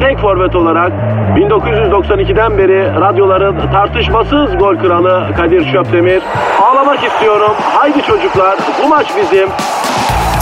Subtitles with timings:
[0.00, 0.92] tek forvet olarak
[1.36, 6.22] 1992'den beri radyoların tartışmasız gol kralı Kadir Şöpdemir.
[6.62, 7.52] Ağlamak istiyorum.
[7.74, 9.48] Haydi çocuklar bu maç bizim.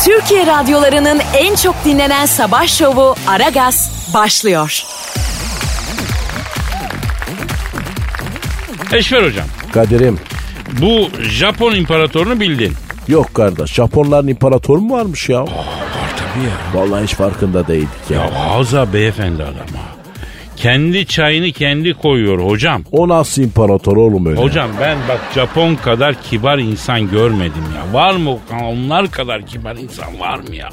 [0.04, 4.82] Türkiye radyolarının en çok dinlenen sabah şovu Aragaz başlıyor.
[8.92, 9.46] Eşver hocam.
[9.72, 10.18] Kadir'im.
[10.82, 12.74] Bu Japon imparatorunu bildin.
[13.08, 15.42] Yok kardeş Japonların imparatoru mu varmış ya?
[15.42, 15.48] Var
[16.16, 16.80] tabii ya.
[16.82, 18.18] Vallahi hiç farkında değildik ya.
[18.20, 19.94] Ya Haza beyefendi adam ha.
[20.56, 22.82] Kendi çayını kendi koyuyor hocam.
[22.92, 24.40] O nasıl imparator oğlum öyle?
[24.40, 27.92] Hocam ben bak Japon kadar kibar insan görmedim ya.
[28.00, 30.68] Var mı onlar kadar kibar insan var mı ya?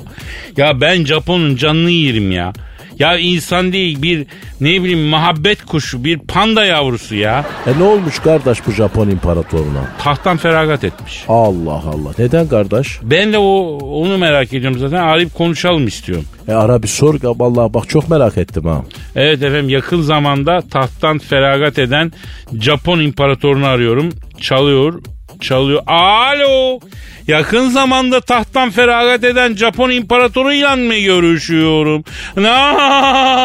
[0.57, 2.53] Ya ben Japon'un canını yerim ya.
[2.99, 4.25] Ya insan değil bir
[4.61, 7.45] ne bileyim muhabbet kuşu bir panda yavrusu ya.
[7.67, 9.81] E ne olmuş kardeş bu Japon imparatoruna?
[10.03, 11.23] Tahttan feragat etmiş.
[11.27, 12.11] Allah Allah.
[12.19, 12.99] Neden kardeş?
[13.03, 14.97] Ben de o onu merak ediyorum zaten.
[14.97, 16.25] Arayıp konuşalım istiyorum.
[16.47, 17.15] E ara bir sor.
[17.23, 18.81] Vallahi bak çok merak ettim ha.
[19.15, 22.11] Evet efendim yakın zamanda tahttan feragat eden
[22.59, 24.09] Japon imparatorunu arıyorum.
[24.41, 25.01] Çalıyor,
[25.41, 25.83] çalıyor.
[25.87, 26.79] Alo!
[27.27, 32.03] Yakın zamanda tahttan feragat eden Japon imparatoruyla mı görüşüyorum?
[32.37, 32.47] Ne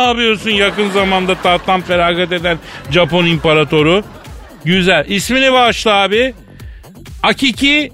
[0.07, 2.59] yapıyorsun yakın zamanda tahttan feragat eden
[2.91, 4.05] Japon imparatoru?
[4.65, 5.05] Güzel.
[5.09, 6.35] İsmini bağışla abi.
[7.23, 7.93] Akiki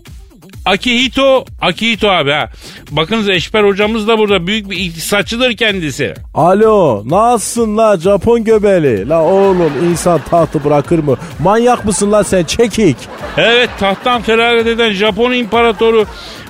[0.64, 2.50] Akihito, Akihito abi ha.
[2.90, 6.14] Bakınız Eşber hocamız da burada büyük bir iktisatçıdır kendisi.
[6.34, 9.08] Alo nasılsın la Japon göbeli?
[9.08, 11.16] La oğlum insan tahtı bırakır mı?
[11.38, 12.96] Manyak mısın la sen çekik?
[13.36, 16.06] Evet tahttan feragat eden Japon imparatoru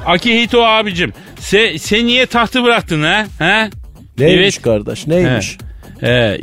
[0.06, 1.12] Akihito abicim.
[1.38, 3.24] Sen, sen niye tahtı bıraktın ha?
[3.38, 3.68] ha?
[4.18, 4.62] Neymiş Evet.
[4.62, 5.52] kardeş neymiş?
[5.60, 5.71] He,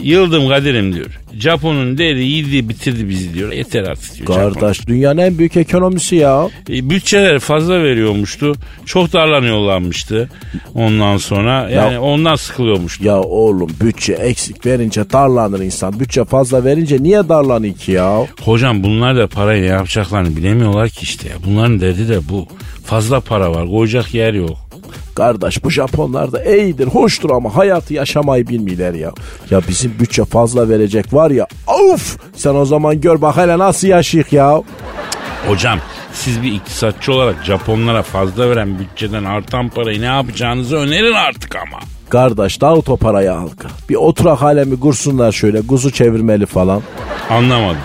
[0.03, 1.19] yıldım Kadir'im diyor.
[1.39, 3.51] Japon'un deri yedi bitirdi bizi diyor.
[3.51, 4.33] Yeter artık diyor.
[4.33, 4.53] Japon.
[4.59, 6.47] Kardeş dünyanın en büyük ekonomisi ya.
[6.69, 8.55] E, bütçeleri fazla veriyormuştu.
[8.85, 10.29] Çok darlanıyorlarmıştı.
[10.75, 13.05] Ondan sonra yani Ya- ondan sıkılıyormuştu.
[13.05, 15.99] Ya oğlum bütçe eksik verince darlanır insan.
[15.99, 18.27] Bütçe fazla verince niye darlanıyor ki ya?
[18.41, 21.35] Hocam bunlar da parayı ne yapacaklarını bilemiyorlar ki işte ya.
[21.45, 22.47] Bunların derdi de bu.
[22.85, 23.67] Fazla para var.
[23.67, 24.57] Koyacak yer yok.
[25.15, 29.11] Kardeş bu Japonlar da iyidir, hoştur ama hayatı yaşamayı bilmiyorlar ya.
[29.49, 31.47] Ya bizim bütçe fazla verecek var ya.
[31.67, 32.17] Of!
[32.35, 34.61] Sen o zaman gör bak hele nasıl yaşayık ya.
[35.47, 35.79] Hocam
[36.13, 41.79] siz bir iktisatçı olarak Japonlara fazla veren bütçeden artan parayı ne yapacağınızı önerin artık ama.
[42.09, 43.67] Kardeş dağıt o parayı halka.
[43.89, 46.81] Bir oturak alemi kursunlar şöyle kuzu çevirmeli falan.
[47.29, 47.81] Anlamadım.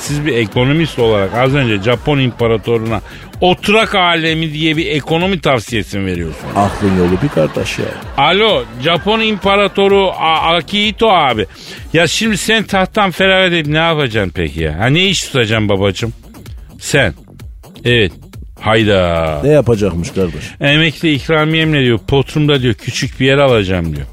[0.00, 3.00] Siz bir ekonomist olarak az önce Japon imparatoruna
[3.40, 6.52] oturak alemi diye bir ekonomi tavsiyesi mi veriyorsunuz?
[6.56, 7.84] Aklın yolu bir kardeş ya.
[8.16, 11.46] Alo Japon imparatoru A- Akihito abi.
[11.92, 14.78] Ya şimdi sen tahttan feragat edip ne yapacaksın peki ya?
[14.78, 16.12] Ha ne iş tutacaksın babacığım?
[16.80, 17.14] Sen.
[17.84, 18.12] Evet.
[18.60, 19.40] Hayda.
[19.44, 20.44] Ne yapacakmış kardeş?
[20.60, 24.06] Emekli ikramiyemle diyor potrumda diyor küçük bir yer alacağım diyor.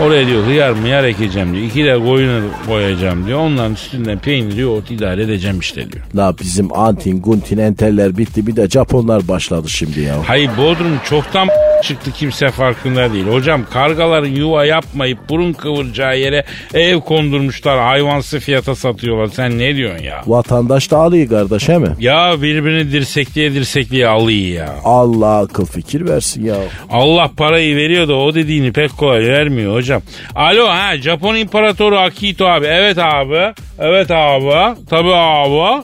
[0.00, 1.64] Oraya diyor hıyar mıyar ekeceğim diyor.
[1.64, 3.38] İki de koyunu koyacağım diyor.
[3.38, 6.04] Onların üstünden peynir yoğurt idare edeceğim işte diyor.
[6.16, 10.14] La bizim antin guntin enteller bitti bir de Japonlar başladı şimdi ya.
[10.26, 11.48] Hayır Bodrum çoktan
[11.82, 13.26] çıktı kimse farkında değil.
[13.26, 16.44] Hocam kargaların yuva yapmayıp burun kıvıracağı yere
[16.74, 19.26] ev kondurmuşlar hayvansı fiyata satıyorlar.
[19.26, 20.22] Sen ne diyorsun ya?
[20.26, 21.88] Vatandaş da alıyor kardeş he mi?
[22.00, 24.26] Ya birbirini dirsekliye dirsekliye alıyor
[24.66, 24.74] ya.
[24.84, 26.56] Allah akıl fikir versin ya.
[26.90, 30.02] Allah parayı veriyor da o dediğini pek kolay vermiyor hocam.
[30.34, 32.66] Alo ha Japon İmparatoru Akito abi.
[32.66, 33.54] Evet abi.
[33.78, 34.76] Evet abi.
[34.90, 35.82] Tabii abi.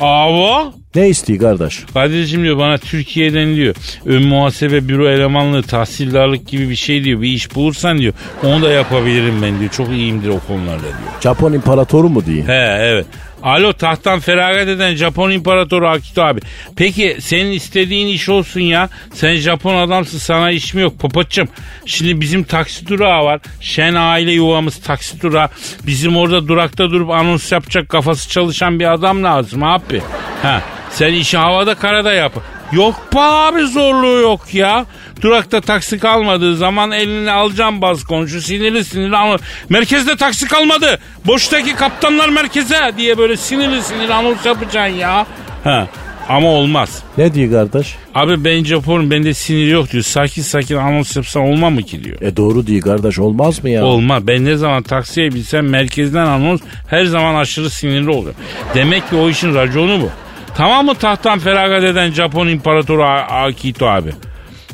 [0.00, 0.70] Abi.
[0.94, 1.84] Ne istiyor kardeş?
[1.94, 3.74] Kadir'cim diyor bana Türkiye'den diyor
[4.06, 8.12] ön muhasebe büro elemanlığı tahsildarlık gibi bir şey diyor bir iş bulursan diyor
[8.44, 11.20] onu da yapabilirim ben diyor çok iyiyimdir o konularda diyor.
[11.20, 12.42] Japon imparatoru mu diye?
[12.42, 13.06] He evet.
[13.42, 16.40] Alo tahttan feragat eden Japon İmparatoru Akito abi.
[16.76, 18.88] Peki senin istediğin iş olsun ya.
[19.12, 21.48] Sen Japon adamsın sana iş mi yok popoçum.
[21.86, 23.40] Şimdi bizim taksi durağı var.
[23.60, 25.48] Şen aile yuvamız taksi durağı.
[25.86, 30.02] Bizim orada durakta durup anons yapacak kafası çalışan bir adam lazım abi.
[30.42, 30.62] Ha.
[30.90, 32.32] Sen işi havada karada yap.
[32.72, 34.86] Yok be abi zorluğu yok ya.
[35.22, 39.40] Durakta taksi kalmadığı zaman elini alacağım baz komşu sinirli sinirli anons.
[39.68, 40.98] Merkezde taksi kalmadı.
[41.26, 45.26] Boştaki kaptanlar merkeze diye böyle sinirli sinirli anons yapacaksın ya.
[45.64, 45.86] Ha.
[46.28, 47.02] Ama olmaz.
[47.18, 47.94] Ne diyor kardeş?
[48.14, 50.04] Abi ben Japonum bende sinir yok diyor.
[50.04, 52.20] Sakin sakin anons yapsan olmaz mı ki diyor.
[52.20, 53.84] E doğru diyor kardeş olmaz mı ya?
[53.84, 54.26] Olmaz.
[54.26, 58.34] Ben ne zaman taksiye binsem merkezden anons her zaman aşırı sinirli oluyor.
[58.74, 60.10] Demek ki o işin raconu bu.
[60.58, 64.12] Tamam mı tahttan feragat eden Japon İmparatoru Akito abi?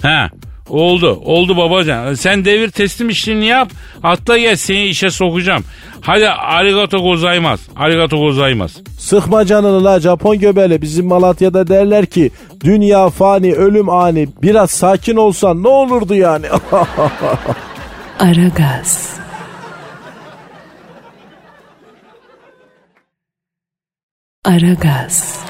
[0.02, 0.31] He.
[0.69, 1.20] Oldu.
[1.25, 2.14] Oldu babacan.
[2.14, 3.70] Sen devir teslim işlerini yap.
[4.02, 5.64] Hatta gel seni işe sokacağım.
[6.00, 7.60] Hadi arigato gozaymaz.
[7.76, 8.76] Arigato gozaymaz.
[8.98, 10.82] Sıkma canını la Japon göbeli.
[10.82, 12.31] Bizim Malatya'da derler ki
[12.64, 14.28] dünya fani ölüm ani.
[14.42, 16.46] Biraz sakin olsan ne olurdu yani?
[18.19, 19.16] Aragaz,
[24.44, 25.44] Aragaz,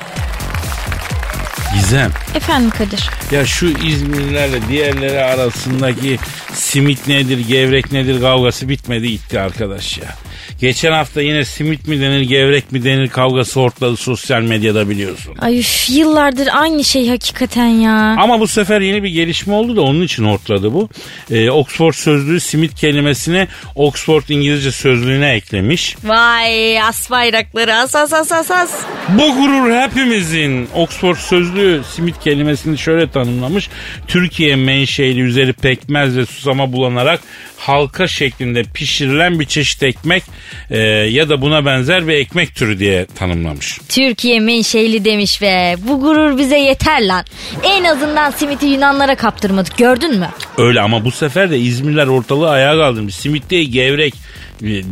[1.74, 2.12] Gizem.
[2.34, 3.10] Efendim Kadir.
[3.32, 6.18] Ya şu İzmirlilerle diğerleri arasındaki
[6.52, 10.14] simit nedir, gevrek nedir kavgası bitmedi gitti arkadaş ya.
[10.60, 15.34] Geçen hafta yine simit mi denir, gevrek mi denir kavgası ortladı sosyal medyada biliyorsun.
[15.38, 18.16] Ay üf, yıllardır aynı şey hakikaten ya.
[18.18, 20.88] Ama bu sefer yeni bir gelişme oldu da onun için ortladı bu.
[21.30, 25.96] Ee, Oxford sözlüğü simit kelimesini Oxford İngilizce sözlüğüne eklemiş.
[26.04, 28.70] Vay as bayrakları as as as as as.
[29.08, 30.68] Bu gurur hepimizin.
[30.74, 33.68] Oxford sözlüğü simit kelimesini şöyle tanımlamış.
[34.08, 37.20] Türkiye menşeli üzeri pekmez ve susama bulanarak
[37.58, 40.22] halka şeklinde pişirilen bir çeşit ekmek
[40.70, 43.78] e, ya da buna benzer bir ekmek türü diye tanımlamış.
[43.88, 47.24] Türkiye menşeli demiş ve bu gurur bize yeter lan.
[47.62, 50.28] En azından simiti Yunanlara kaptırmadık gördün mü?
[50.58, 53.14] Öyle ama bu sefer de İzmirler ortalığı ayağa kaldırmış.
[53.14, 54.14] Simit değil gevrek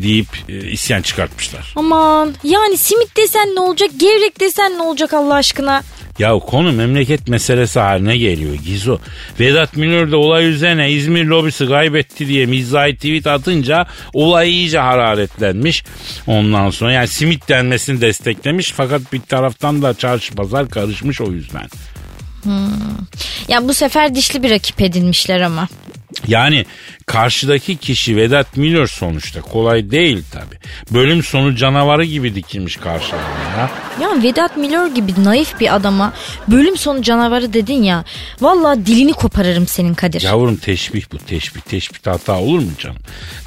[0.02, 1.72] deyip e, isyan çıkartmışlar.
[1.76, 5.82] Aman yani simit desen ne olacak gevrek desen ne olacak Allah aşkına?
[6.19, 8.99] Ya konu memleket meselesi haline geliyor Gizo.
[9.41, 15.85] Vedat Milor da olay üzerine İzmir lobisi kaybetti diye mizahi tweet atınca olay iyice hararetlenmiş.
[16.26, 21.69] Ondan sonra yani simit denmesini desteklemiş fakat bir taraftan da çarşı pazar karışmış o yüzden.
[23.49, 25.69] Ya bu sefer dişli bir rakip edinmişler ama.
[26.29, 26.67] Yani
[27.12, 30.55] karşıdaki kişi Vedat Milor sonuçta kolay değil tabi.
[30.91, 33.70] Bölüm sonu canavarı gibi dikilmiş karşılarına
[34.00, 34.23] ya.
[34.23, 36.12] Vedat Milor gibi naif bir adama
[36.49, 38.05] bölüm sonu canavarı dedin ya.
[38.41, 40.23] Vallahi dilini koparırım senin Kadir.
[40.23, 41.61] Yavrum teşbih bu teşbih.
[41.61, 42.97] Teşbih hata olur mu canım?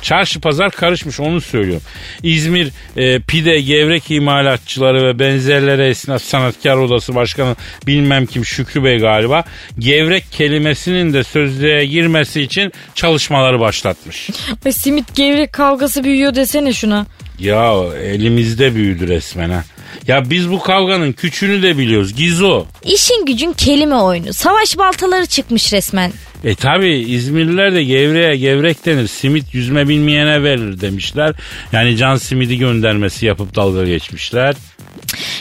[0.02, 1.84] Çarşı pazar karışmış onu söylüyorum.
[2.24, 7.56] İzmir e, pide gevrek imalatçıları ve benzerlere esnaf sanatkar odası başkanı
[7.88, 9.44] bilmem kim Şükrü Bey galiba
[9.80, 14.30] gevrek kelimesinin de sözlüğe girmesi için çalışmaları başlatmış.
[14.66, 17.06] Ay, simit gevrek kavgası büyüyor desene şuna.
[17.40, 17.74] Ya
[18.04, 19.63] elimizde büyüdü resmen ha.
[20.07, 22.13] Ya biz bu kavganın küçüğünü de biliyoruz.
[22.15, 22.65] Gizo.
[22.83, 24.33] İşin gücün kelime oyunu.
[24.33, 26.12] Savaş baltaları çıkmış resmen.
[26.44, 29.07] E tabi İzmirliler de gevreğe gevrek denir.
[29.07, 31.36] Simit yüzme bilmeyene verilir demişler.
[31.71, 34.56] Yani can simidi göndermesi yapıp dalga geçmişler.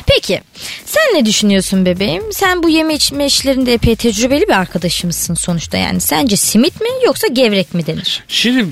[0.06, 0.40] Peki
[0.84, 2.22] sen ne düşünüyorsun bebeğim?
[2.32, 6.00] Sen bu yeme içme işlerinde epey tecrübeli bir arkadaşımızsın sonuçta yani.
[6.00, 8.22] Sence simit mi yoksa gevrek mi denir?
[8.28, 8.66] Şimdi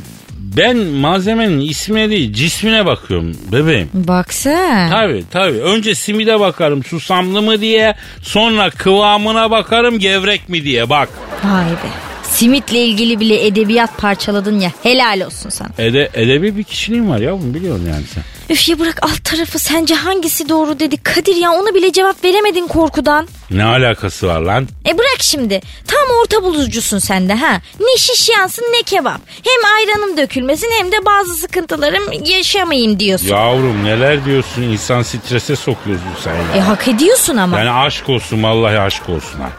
[0.57, 3.89] ben malzemenin ismine değil cismine bakıyorum bebeğim.
[3.95, 4.91] Bak sen.
[4.91, 11.09] Tabi tabi önce simide bakarım susamlı mı diye sonra kıvamına bakarım gevrek mi diye bak.
[11.45, 12.12] Vay be.
[12.33, 15.69] Simitle ilgili bile edebiyat parçaladın ya helal olsun sana.
[15.79, 18.23] Ede, edebi bir kişiliğin var yavrum biliyorsun yani sen.
[18.51, 20.97] Üf ya bırak alt tarafı sence hangisi doğru dedi.
[21.03, 23.29] Kadir ya ona bile cevap veremedin korkudan.
[23.51, 24.69] Ne alakası var lan?
[24.89, 25.61] E bırak şimdi.
[25.87, 27.61] Tam orta bulucusun sen de ha.
[27.81, 29.21] Ne şiş yansın ne kebap.
[29.43, 33.27] Hem ayranım dökülmesin hem de bazı sıkıntılarım yaşamayayım diyorsun.
[33.29, 36.57] Yavrum neler diyorsun insan strese sokuyorsun sen ya.
[36.57, 37.59] E hak ediyorsun ama.
[37.59, 39.51] Yani aşk olsun vallahi aşk olsun ha.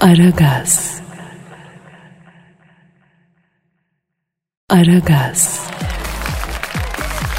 [0.00, 0.97] Aragaz.
[4.70, 5.60] Aragaz.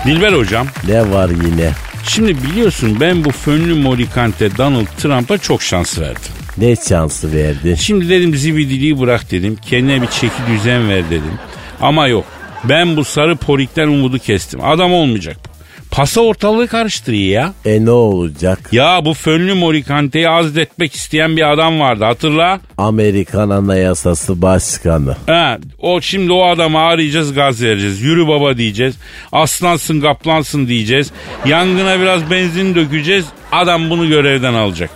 [0.05, 1.71] Dilber hocam ne var yine?
[2.03, 6.31] şimdi biliyorsun ben bu fönlü morikante Donald Trump'a çok şans verdim.
[6.57, 7.75] Ne şansı verdi?
[7.77, 9.57] Şimdi dedim zibidiliği bırak dedim.
[9.65, 11.33] Kendine bir çeki düzen ver dedim.
[11.81, 12.25] Ama yok.
[12.63, 14.63] Ben bu sarı porikten umudu kestim.
[14.63, 15.48] Adam olmayacak bu.
[15.91, 17.53] Pasa ortalığı karıştırıyor ya.
[17.65, 18.59] E ne olacak?
[18.71, 22.59] Ya bu fönlü morikanteyi azletmek isteyen bir adam vardı hatırla.
[22.77, 25.15] Amerikan Anayasası Başkanı.
[25.27, 28.01] Ha, o şimdi o adamı arayacağız gaz vereceğiz.
[28.01, 28.95] Yürü baba diyeceğiz.
[29.31, 31.11] Aslansın kaplansın diyeceğiz.
[31.45, 33.25] Yangına biraz benzin dökeceğiz.
[33.51, 34.89] Adam bunu görevden alacak.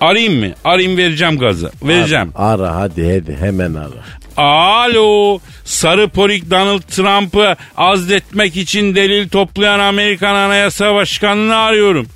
[0.00, 0.46] Arayayım mı?
[0.64, 1.70] Arayayım vereceğim gazı.
[1.82, 2.30] Vereceğim.
[2.34, 4.04] Ara hadi hadi hemen ara.
[4.36, 5.38] Alo.
[5.64, 12.06] Sarı porik Donald Trump'ı azletmek için delil toplayan Amerikan Anayasa Başkanı'nı arıyorum.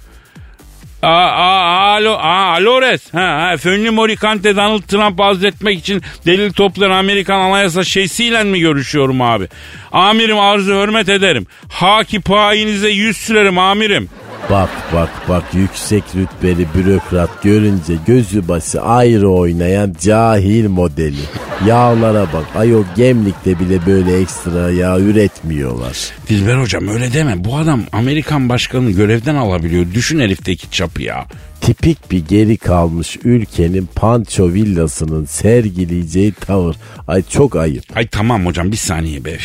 [1.03, 3.15] Aa, aa, alo, aa, Alores.
[3.15, 9.23] Ha, ha, Fönlü Morikante Donald Trump azletmek için delil toplayan Amerikan anayasa şeysiyle mi görüşüyorum
[9.23, 9.49] abi?
[9.93, 11.47] Amirim arzu hürmet ederim.
[11.69, 14.09] Haki payinize yüz sürerim amirim.
[14.51, 21.21] Bak bak bak yüksek rütbeli bürokrat görünce gözü bası ayrı oynayan cahil modeli.
[21.67, 26.11] Yağlara bak ayol gemlikte bile böyle ekstra yağ üretmiyorlar.
[26.29, 27.45] Dilber hocam öyle deme.
[27.45, 29.87] Bu adam Amerikan başkanını görevden alabiliyor.
[29.95, 31.27] Düşün herifteki çapı ya.
[31.61, 36.77] Tipik bir geri kalmış ülkenin Panço villasının sergileyeceği tavır.
[37.09, 37.85] Ay çok ayıp.
[37.97, 39.37] Ay tamam hocam bir saniye be.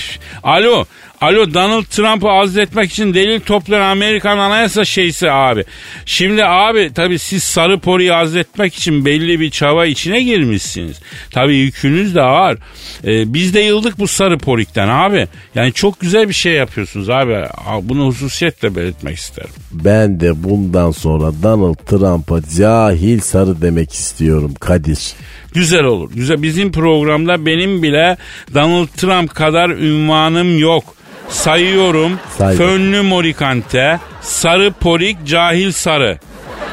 [0.43, 0.85] Alo.
[1.21, 5.63] Alo Donald Trump'ı azletmek için delil toplayan Amerikan anayasa şeysi abi.
[6.05, 10.99] Şimdi abi tabii siz sarı poriyi azletmek için belli bir çaba içine girmişsiniz.
[11.31, 12.57] Tabii yükünüz de ağır.
[13.03, 15.27] Ee, biz de yıldık bu sarı porikten abi.
[15.55, 17.45] Yani çok güzel bir şey yapıyorsunuz abi.
[17.81, 19.49] Bunu hususiyetle belirtmek isterim.
[19.71, 25.13] Ben de bundan sonra Donald Trump'a cahil sarı demek istiyorum Kadir.
[25.53, 26.11] Güzel olur.
[26.15, 26.41] Güzel.
[26.41, 28.17] Bizim programda benim bile
[28.53, 30.83] Donald Trump kadar ünvanım yok.
[31.29, 32.11] Sayıyorum.
[32.37, 32.55] Say.
[32.55, 36.19] Fönlü morikante, sarı porik, cahil sarı.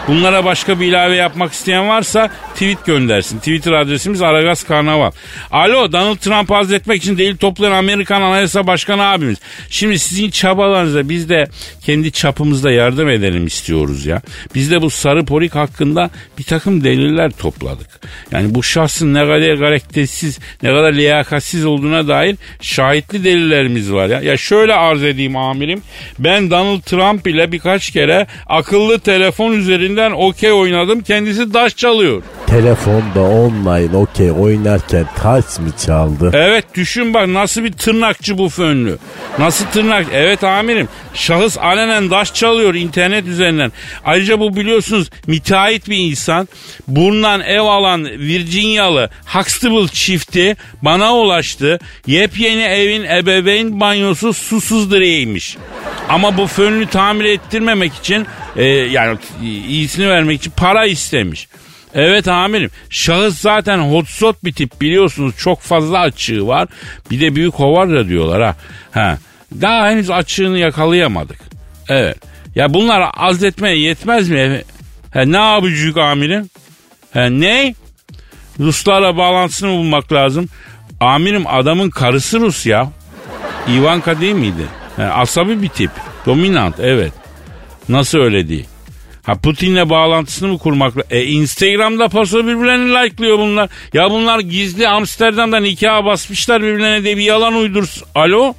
[0.08, 3.38] Bunlara başka bir ilave yapmak isteyen varsa tweet göndersin.
[3.38, 5.10] Twitter adresimiz Aragaz Karnaval.
[5.50, 9.38] Alo Donald Trump hazretmek için delil toplayan Amerikan Anayasa Başkanı abimiz.
[9.70, 11.46] Şimdi sizin çabalarınıza biz de
[11.86, 14.22] kendi çapımızda yardım edelim istiyoruz ya.
[14.54, 18.00] Biz de bu sarı porik hakkında bir takım deliller topladık.
[18.32, 24.20] Yani bu şahsın ne kadar karaktersiz, ne kadar liyakatsiz olduğuna dair şahitli delillerimiz var ya.
[24.20, 25.82] Ya şöyle arz edeyim amirim.
[26.18, 31.00] Ben Donald Trump ile birkaç kere akıllı telefon üzerinden okey oynadım.
[31.00, 32.22] Kendisi daş çalıyor.
[32.46, 36.30] Telefonda online okey oynarken taş mı çaldı?
[36.32, 38.98] Evet düşün bak nasıl bir tırnakçı bu fönlü.
[39.38, 40.06] Nasıl tırnak?
[40.12, 40.88] Evet amirim.
[41.14, 43.72] Şahıs alenen daş çalıyor internet üzerinden.
[44.04, 46.48] Ayrıca bu biliyorsunuz müteahhit bir insan.
[46.88, 51.78] Bundan ev alan Virginialı Huxtable çifti bana ulaştı.
[52.06, 55.56] Yepyeni evin ebeveyn banyosu susuz direğiymiş.
[56.08, 58.26] Ama bu fönlü tamir ettirmemek için
[58.56, 61.48] e, yani iyisini vermek için para istemiş.
[61.94, 62.70] Evet amirim.
[62.90, 65.34] Şahıs zaten hotsot bir tip biliyorsunuz.
[65.38, 66.68] Çok fazla açığı var.
[67.10, 68.56] Bir de büyük hovarda diyorlar ha.
[68.92, 69.18] ha.
[69.60, 71.38] Daha henüz açığını yakalayamadık.
[71.88, 72.16] Evet.
[72.54, 74.62] Ya bunlar azletmeye yetmez mi?
[75.14, 76.50] Ha, ne yapacak amirim?
[77.14, 77.74] Ha, ne?
[78.60, 80.48] Ruslarla bağlantısını bulmak lazım.
[81.00, 82.90] Amirim adamın karısı Rus ya.
[83.68, 84.66] Ivanka değil miydi?
[84.96, 85.90] Ha, asabi bir tip.
[86.26, 87.12] Dominant evet.
[87.92, 88.66] Nasıl öyle değil?
[89.22, 90.94] Ha Putin'le bağlantısını mı kurmak?
[91.10, 93.70] E Instagram'da paso birbirlerini like'lıyor bunlar.
[93.92, 98.08] Ya bunlar gizli Amsterdam'da nikaha basmışlar birbirlerine de bir yalan uydursun.
[98.14, 98.54] Alo?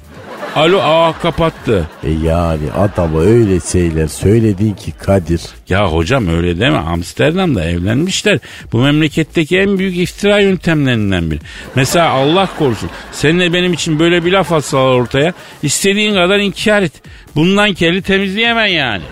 [0.56, 1.88] Alo aa kapattı.
[2.04, 5.40] E yani adama öyle şeyler söyledin ki Kadir.
[5.68, 8.38] Ya hocam öyle deme Amsterdam'da evlenmişler.
[8.72, 11.40] Bu memleketteki en büyük iftira yöntemlerinden biri.
[11.74, 16.92] Mesela Allah korusun seninle benim için böyle bir laf atsalar ortaya istediğin kadar inkar et.
[17.36, 19.02] Bundan keli temizleyemen yani.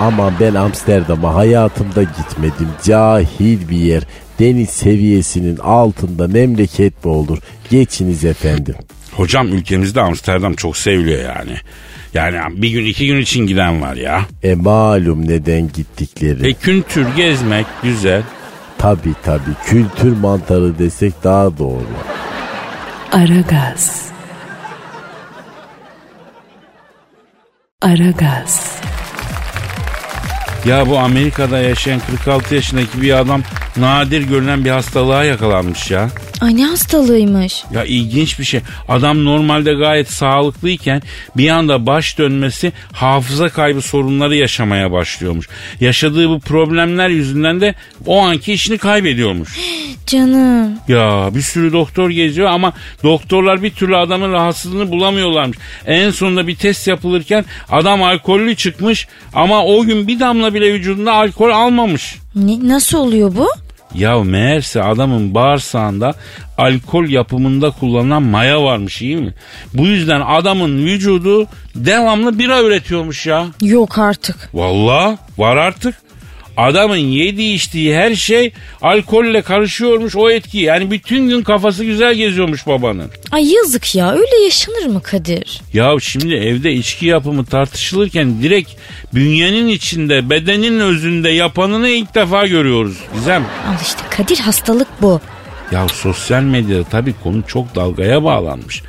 [0.00, 2.68] Ama ben Amsterdam'a hayatımda gitmedim.
[2.84, 4.02] Cahil bir yer.
[4.38, 7.38] Deniz seviyesinin altında memleket mi olur?
[7.70, 8.74] Geçiniz efendim.
[9.12, 11.56] Hocam ülkemizde Amsterdam çok seviliyor yani.
[12.14, 14.22] Yani bir gün iki gün için giden var ya.
[14.42, 16.48] E malum neden gittikleri.
[16.48, 18.22] E kültür gezmek güzel.
[18.78, 21.86] Tabi tabi kültür mantarı desek daha doğru.
[23.12, 24.10] Aragaz.
[27.82, 28.80] Aragaz.
[30.64, 33.42] Ya bu Amerika'da yaşayan 46 yaşındaki bir adam
[33.80, 36.10] nadir görülen bir hastalığa yakalanmış ya.
[36.40, 37.64] Ay ne hastalığıymış.
[37.74, 38.60] Ya ilginç bir şey.
[38.88, 41.02] Adam normalde gayet sağlıklıyken
[41.36, 45.48] bir anda baş dönmesi hafıza kaybı sorunları yaşamaya başlıyormuş.
[45.80, 47.74] Yaşadığı bu problemler yüzünden de
[48.06, 49.58] o anki işini kaybediyormuş.
[50.06, 50.72] Canım.
[50.88, 52.72] Ya bir sürü doktor geziyor ama
[53.02, 55.58] doktorlar bir türlü adamın rahatsızlığını bulamıyorlarmış.
[55.86, 61.12] En sonunda bir test yapılırken adam alkollü çıkmış ama o gün bir damla bile vücudunda
[61.12, 62.16] alkol almamış.
[62.34, 63.48] Ne, nasıl oluyor bu?
[63.94, 66.14] Ya meğerse adamın bağırsağında
[66.58, 69.34] alkol yapımında kullanılan maya varmış iyi mi?
[69.74, 73.46] Bu yüzden adamın vücudu devamlı bira üretiyormuş ya.
[73.62, 74.50] Yok artık.
[74.54, 75.94] Valla var artık.
[76.56, 78.52] Adamın yediği içtiği her şey
[78.82, 80.58] alkolle karışıyormuş o etki.
[80.58, 83.10] Yani bütün gün kafası güzel geziyormuş babanın.
[83.30, 85.60] Ay yazık ya öyle yaşanır mı Kadir?
[85.72, 88.70] Ya şimdi evde içki yapımı tartışılırken direkt
[89.14, 92.96] bünyenin içinde bedenin özünde yapanını ilk defa görüyoruz.
[93.14, 93.42] Gizem.
[93.42, 95.20] Al işte Kadir hastalık bu.
[95.72, 98.82] Ya sosyal medyada tabii konu çok dalgaya bağlanmış.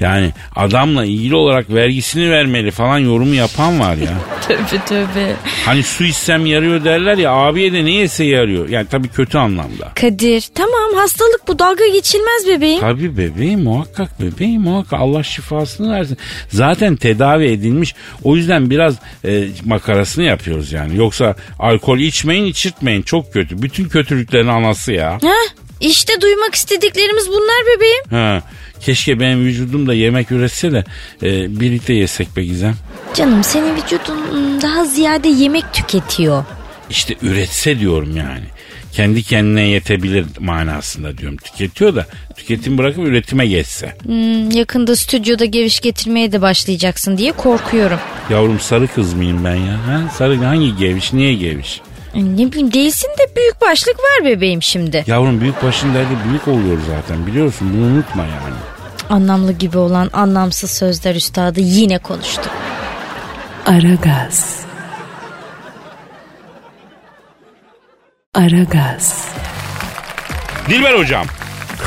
[0.00, 4.14] Yani adamla ilgili olarak vergisini vermeli falan yorumu yapan var ya.
[4.48, 5.32] Tövbe tövbe.
[5.64, 8.68] Hani su içsem yarıyor derler ya abiye de ne yese yarıyor.
[8.68, 9.92] Yani tabii kötü anlamda.
[9.94, 12.80] Kadir tamam hastalık bu dalga geçilmez bebeğim.
[12.80, 16.18] Tabii bebeğim muhakkak bebeğim muhakkak Allah şifasını versin.
[16.48, 20.96] Zaten tedavi edilmiş o yüzden biraz e, makarasını yapıyoruz yani.
[20.96, 23.62] Yoksa alkol içmeyin içirtmeyin çok kötü.
[23.62, 25.18] Bütün kötülüklerin anası ya.
[25.22, 28.04] Heh, işte duymak istediklerimiz bunlar bebeğim.
[28.10, 28.42] Ha,
[28.80, 30.84] keşke benim vücudum da yemek üretse de
[31.22, 32.74] e, birlikte yesek be Gizem.
[33.14, 34.18] Canım senin vücudun
[34.62, 36.44] daha ziyade yemek tüketiyor.
[36.90, 38.44] İşte üretse diyorum yani.
[38.92, 41.36] Kendi kendine yetebilir manasında diyorum.
[41.36, 42.06] Tüketiyor da
[42.36, 43.96] tüketim bırakıp üretime geçse.
[44.02, 47.98] Hmm, yakında stüdyoda geviş getirmeye de başlayacaksın diye korkuyorum.
[48.30, 49.72] Yavrum sarı kız mıyım ben ya?
[49.86, 50.10] Ha?
[50.16, 51.12] Sarı hangi geviş?
[51.12, 51.80] Niye geviş?
[52.18, 55.04] Ne bileyim değilsin de büyük başlık var bebeğim şimdi.
[55.06, 58.54] Yavrum büyük başın derdi büyük oluyor zaten biliyorsun bunu unutma yani.
[59.10, 62.50] Anlamlı gibi olan anlamsız sözler üstadı yine konuştu.
[63.66, 64.60] Aragaz.
[68.34, 69.28] Aragaz.
[70.68, 71.26] Dilber hocam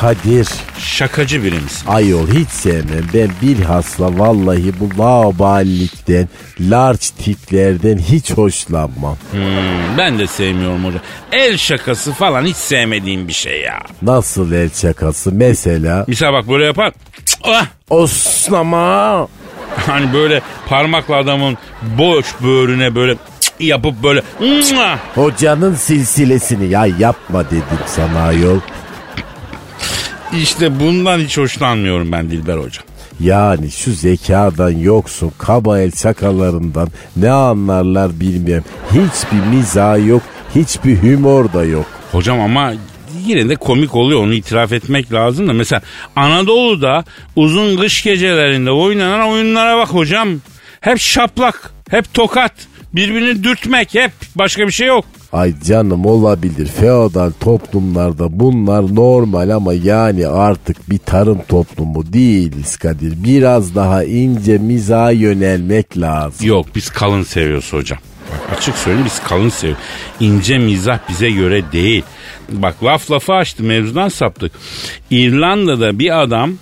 [0.01, 0.47] Kadir.
[0.77, 1.87] şakacı biri misin?
[1.87, 3.03] Ayol hiç sevmem.
[3.13, 6.29] Ben bilhassa vallahi bu laubalilikten,
[6.59, 9.17] large tiplerden hiç hoşlanmam.
[9.31, 11.01] Hmm, ben de sevmiyorum hocam.
[11.31, 13.79] El şakası falan hiç sevmediğim bir şey ya.
[14.01, 15.31] Nasıl el şakası?
[15.31, 16.93] Mesela Misal bak böyle yapar.
[17.43, 17.65] Ah!
[17.89, 19.27] Osnama.
[19.87, 23.15] Hani böyle parmakla adamın boş böğrüne böyle
[23.59, 24.21] yapıp böyle!
[25.15, 28.59] Hocanın silsilesini ya yapma dedim sana ayol.
[30.37, 32.85] İşte bundan hiç hoşlanmıyorum ben Dilber hocam.
[33.19, 38.65] Yani şu zekadan yoksun, kaba el şakalarından ne anlarlar bilmiyorum.
[38.89, 40.21] Hiçbir mizah yok,
[40.55, 41.85] hiçbir humor da yok.
[42.11, 42.73] Hocam ama
[43.25, 45.53] yine de komik oluyor onu itiraf etmek lazım da.
[45.53, 45.81] Mesela
[46.15, 47.03] Anadolu'da
[47.35, 50.29] uzun kış gecelerinde oynanan oyunlara bak hocam.
[50.81, 52.53] Hep şaplak, hep tokat,
[52.93, 55.05] birbirini dürtmek hep başka bir şey yok.
[55.33, 56.67] Ay canım olabilir.
[56.67, 63.23] Feodal toplumlarda bunlar normal ama yani artık bir tarım toplumu değiliz Kadir.
[63.23, 66.47] Biraz daha ince mizaha yönelmek lazım.
[66.47, 67.99] Yok biz kalın seviyoruz hocam.
[68.31, 69.83] Bak açık söyleyeyim biz kalın seviyoruz.
[70.19, 72.03] İnce mizah bize göre değil.
[72.49, 74.51] Bak laf lafı açtı mevzudan saptık.
[75.09, 76.53] İrlanda'da bir adam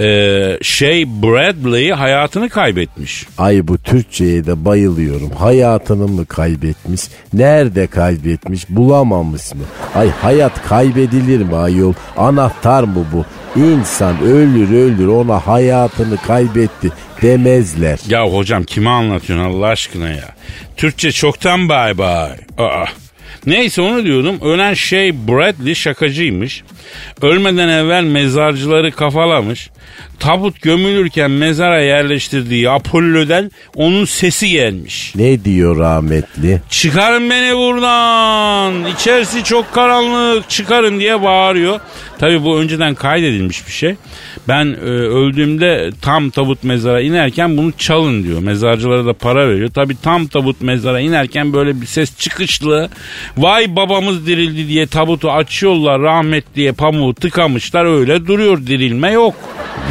[0.00, 3.26] e, şey Bradley hayatını kaybetmiş.
[3.38, 5.30] Ay bu Türkçe'ye de bayılıyorum.
[5.30, 7.00] Hayatını mı kaybetmiş?
[7.32, 8.68] Nerede kaybetmiş?
[8.68, 9.62] Bulamamış mı?
[9.94, 11.92] Ay hayat kaybedilir mi ayol?
[12.16, 13.24] Anahtar mı bu?
[13.60, 17.98] İnsan ölür ölür ona hayatını kaybetti demezler.
[18.08, 20.28] Ya hocam kime anlatıyorsun Allah aşkına ya?
[20.76, 22.36] Türkçe çoktan bay bay.
[22.58, 22.84] Aa.
[23.46, 24.40] Neyse onu diyordum.
[24.42, 26.62] Ölen şey Bradley şakacıymış.
[27.22, 29.70] Ölmeden evvel mezarcıları kafalamış.
[30.20, 35.12] Tabut gömülürken mezara yerleştirdiği Apollo'dan onun sesi gelmiş.
[35.16, 36.60] Ne diyor rahmetli?
[36.70, 38.84] Çıkarın beni buradan.
[38.94, 40.50] İçerisi çok karanlık.
[40.50, 41.80] Çıkarın diye bağırıyor.
[42.18, 43.94] Tabi bu önceden kaydedilmiş bir şey.
[44.48, 48.42] Ben e, öldüğümde tam tabut mezara inerken bunu çalın diyor.
[48.42, 49.70] Mezarcılara da para veriyor.
[49.70, 52.88] Tabi tam tabut mezara inerken böyle bir ses çıkışlı.
[53.36, 56.00] Vay babamız dirildi diye tabutu açıyorlar.
[56.00, 57.84] Rahmet diye pamuğu tıkamışlar.
[57.84, 59.34] Öyle duruyor dirilme yok.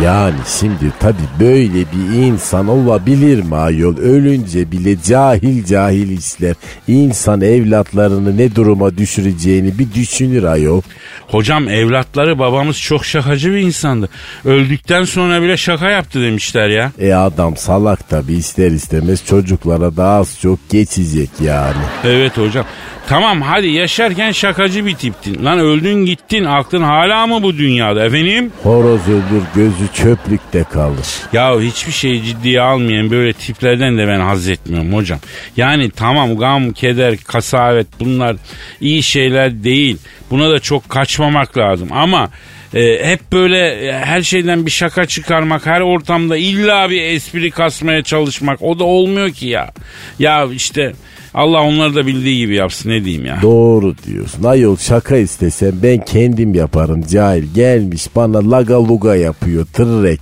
[0.03, 3.97] Yani şimdi tabi böyle bir insan olabilir mi ayol?
[3.97, 6.55] Ölünce bile cahil cahil işler.
[6.87, 10.81] İnsan evlatlarını ne duruma düşüreceğini bir düşünür ayol.
[11.27, 14.09] Hocam evlatları babamız çok şakacı bir insandı.
[14.45, 16.91] Öldükten sonra bile şaka yaptı demişler ya.
[16.99, 21.83] E adam salak tabi ister istemez çocuklara da az çok geçecek yani.
[22.03, 22.65] Evet hocam.
[23.11, 25.45] Tamam hadi yaşarken şakacı bir tiptin.
[25.45, 28.51] Lan öldün gittin aklın hala mı bu dünyada efendim?
[28.63, 31.07] Horoz ölür gözü çöplükte kalır.
[31.33, 35.19] Ya hiçbir şeyi ciddiye almayan böyle tiplerden de ben haz etmiyorum hocam.
[35.57, 38.35] Yani tamam gam, keder, kasavet bunlar
[38.81, 39.97] iyi şeyler değil.
[40.29, 42.29] Buna da çok kaçmamak lazım ama
[42.73, 48.03] e, hep böyle e, her şeyden bir şaka çıkarmak, her ortamda illa bir espri kasmaya
[48.03, 49.71] çalışmak o da olmuyor ki ya.
[50.19, 50.93] Ya işte
[51.33, 53.39] Allah onları da bildiği gibi yapsın ne diyeyim ya.
[53.41, 54.43] Doğru diyorsun.
[54.43, 57.43] Ayol şaka istesem ben kendim yaparım cahil.
[57.55, 60.21] Gelmiş bana laga luga yapıyor tırrek.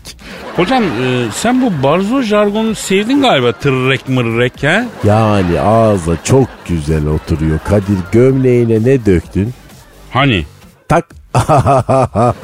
[0.55, 4.85] Hocam e, sen bu barzo jargonu sevdin galiba tırrek mırrek ha?
[5.03, 7.59] Yani ağza çok güzel oturuyor.
[7.65, 9.53] Kadir gömleğine ne döktün?
[10.11, 10.45] Hani?
[10.87, 11.05] Tak.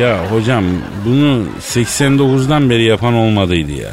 [0.00, 0.64] Ya hocam
[1.06, 3.90] bunu 89'dan beri yapan olmadıydı ya.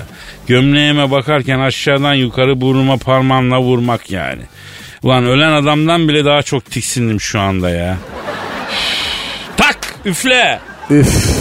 [0.49, 4.41] Gömleğime bakarken aşağıdan yukarı burnuma parmağımla vurmak yani.
[5.03, 7.97] Ulan ölen adamdan bile daha çok tiksindim şu anda ya.
[9.57, 10.59] tak üfle.
[10.89, 11.39] Üf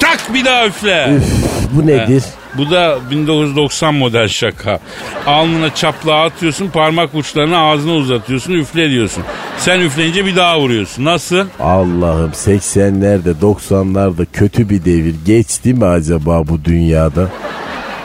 [0.00, 1.06] Tak bir daha üfle.
[1.16, 1.24] üf
[1.72, 2.22] Bu nedir?
[2.54, 4.80] Bu da 1990 model şaka.
[5.26, 9.24] Alnına çapla atıyorsun parmak uçlarını ağzına uzatıyorsun üfle diyorsun.
[9.58, 11.04] Sen üfleyince bir daha vuruyorsun.
[11.04, 11.46] Nasıl?
[11.60, 17.28] Allah'ım 80'lerde 90'larda kötü bir devir geçti mi acaba bu dünyada?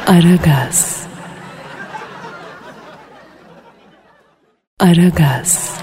[0.07, 1.03] Aragaz.
[4.79, 5.79] Aragaz.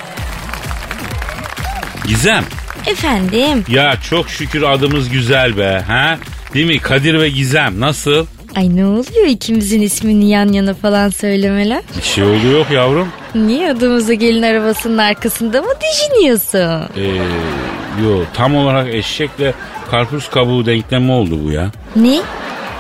[2.08, 2.44] Gizem.
[2.86, 3.64] Efendim.
[3.68, 5.82] Ya çok şükür adımız güzel be.
[5.86, 6.18] Ha?
[6.54, 6.78] Değil mi?
[6.78, 8.26] Kadir ve Gizem nasıl?
[8.56, 11.82] Ay ne oluyor ikimizin ismini yan yana falan söylemeler?
[11.96, 13.08] Bir şey oluyor yok yavrum.
[13.34, 16.88] Niye adımızı gelin arabasının arkasında mı düşünüyorsun?
[16.96, 17.02] Ee,
[18.04, 19.54] yo tam olarak eşekle
[19.90, 21.70] karpuz kabuğu denklemi oldu bu ya.
[21.96, 22.20] Ne?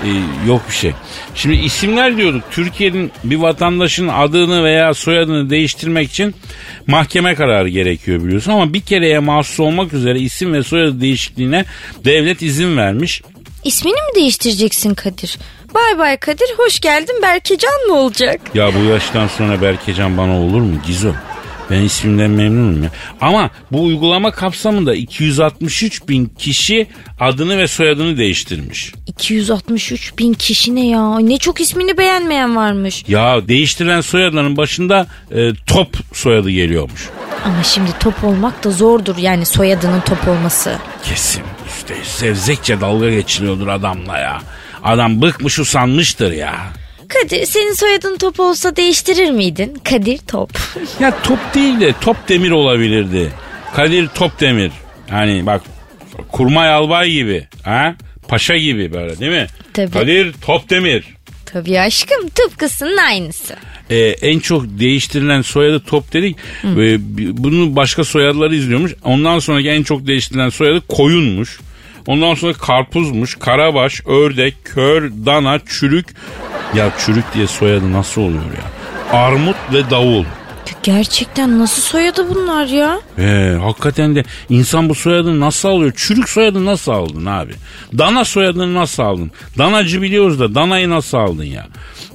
[0.04, 0.92] Ee, yok bir şey.
[1.34, 2.42] Şimdi isimler diyorduk.
[2.50, 6.34] Türkiye'nin bir vatandaşın adını veya soyadını değiştirmek için
[6.86, 8.52] mahkeme kararı gerekiyor biliyorsun.
[8.52, 11.64] Ama bir kereye mahsus olmak üzere isim ve soyadı değişikliğine
[12.04, 13.22] devlet izin vermiş.
[13.64, 15.38] İsmini mi değiştireceksin Kadir?
[15.74, 18.40] Bay bay Kadir hoş geldin Berkecan mı olacak?
[18.54, 21.12] Ya bu yaştan sonra Berkecan bana olur mu Gizo?
[21.70, 22.90] Ben ismimden memnunum ya.
[23.20, 26.86] Ama bu uygulama kapsamında 263 bin kişi
[27.20, 28.92] adını ve soyadını değiştirmiş.
[29.06, 31.18] 263 bin kişi ne ya?
[31.18, 33.04] Ne çok ismini beğenmeyen varmış.
[33.08, 37.08] Ya değiştirilen soyadların başında e, top soyadı geliyormuş.
[37.44, 40.78] Ama şimdi top olmak da zordur yani soyadının top olması.
[41.04, 44.42] Kesin işte sevzekçe dalga geçiliyordur adamla ya.
[44.84, 46.54] Adam bıkmış usanmıştır ya.
[47.12, 49.74] Kadir senin soyadın top olsa değiştirir miydin?
[49.84, 50.50] Kadir Top.
[51.00, 53.32] Ya top değil de top demir olabilirdi.
[53.74, 54.72] Kadir top demir.
[55.10, 55.62] Hani bak
[56.32, 57.46] kurmay albay gibi.
[57.62, 57.94] Ha?
[58.28, 59.46] Paşa gibi böyle değil mi?
[59.74, 59.90] Tabii.
[59.90, 61.04] Kadir top demir.
[61.46, 63.56] Tabii aşkım tıpkısının aynısı.
[63.90, 66.36] Ee, en çok değiştirilen soyadı top dedik.
[66.64, 66.96] Ve
[67.42, 68.92] bunu başka soyadları izliyormuş.
[69.04, 71.60] Ondan sonraki en çok değiştirilen soyadı koyunmuş.
[72.06, 76.06] Ondan sonra karpuzmuş, karabaş, ördek, kör, dana, çürük.
[76.76, 79.18] Ya çürük diye soyadı nasıl oluyor ya?
[79.18, 80.24] Armut ve davul.
[80.82, 83.00] Gerçekten nasıl soyadı bunlar ya?
[83.18, 85.92] Ee, hakikaten de insan bu soyadını nasıl alıyor?
[85.96, 87.52] Çürük soyadını nasıl aldın abi?
[87.98, 89.30] Dana soyadını nasıl aldın?
[89.58, 91.66] Danacı biliyoruz da danayı nasıl aldın ya?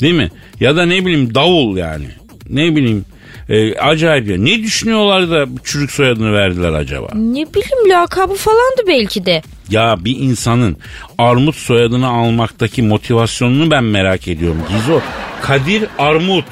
[0.02, 0.32] Değil mi?
[0.60, 2.08] Ya da ne bileyim davul yani.
[2.50, 3.06] Ne bileyim
[3.50, 4.38] e, acayip ya.
[4.38, 7.08] Ne düşünüyorlar da çürük soyadını verdiler acaba?
[7.14, 9.42] Ne bileyim lakabı falandı belki de.
[9.70, 10.78] Ya bir insanın
[11.18, 14.62] armut soyadını almaktaki motivasyonunu ben merak ediyorum.
[14.70, 15.00] Gizo
[15.42, 16.46] Kadir Armut.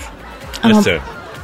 [0.63, 0.99] Ama- Mesela.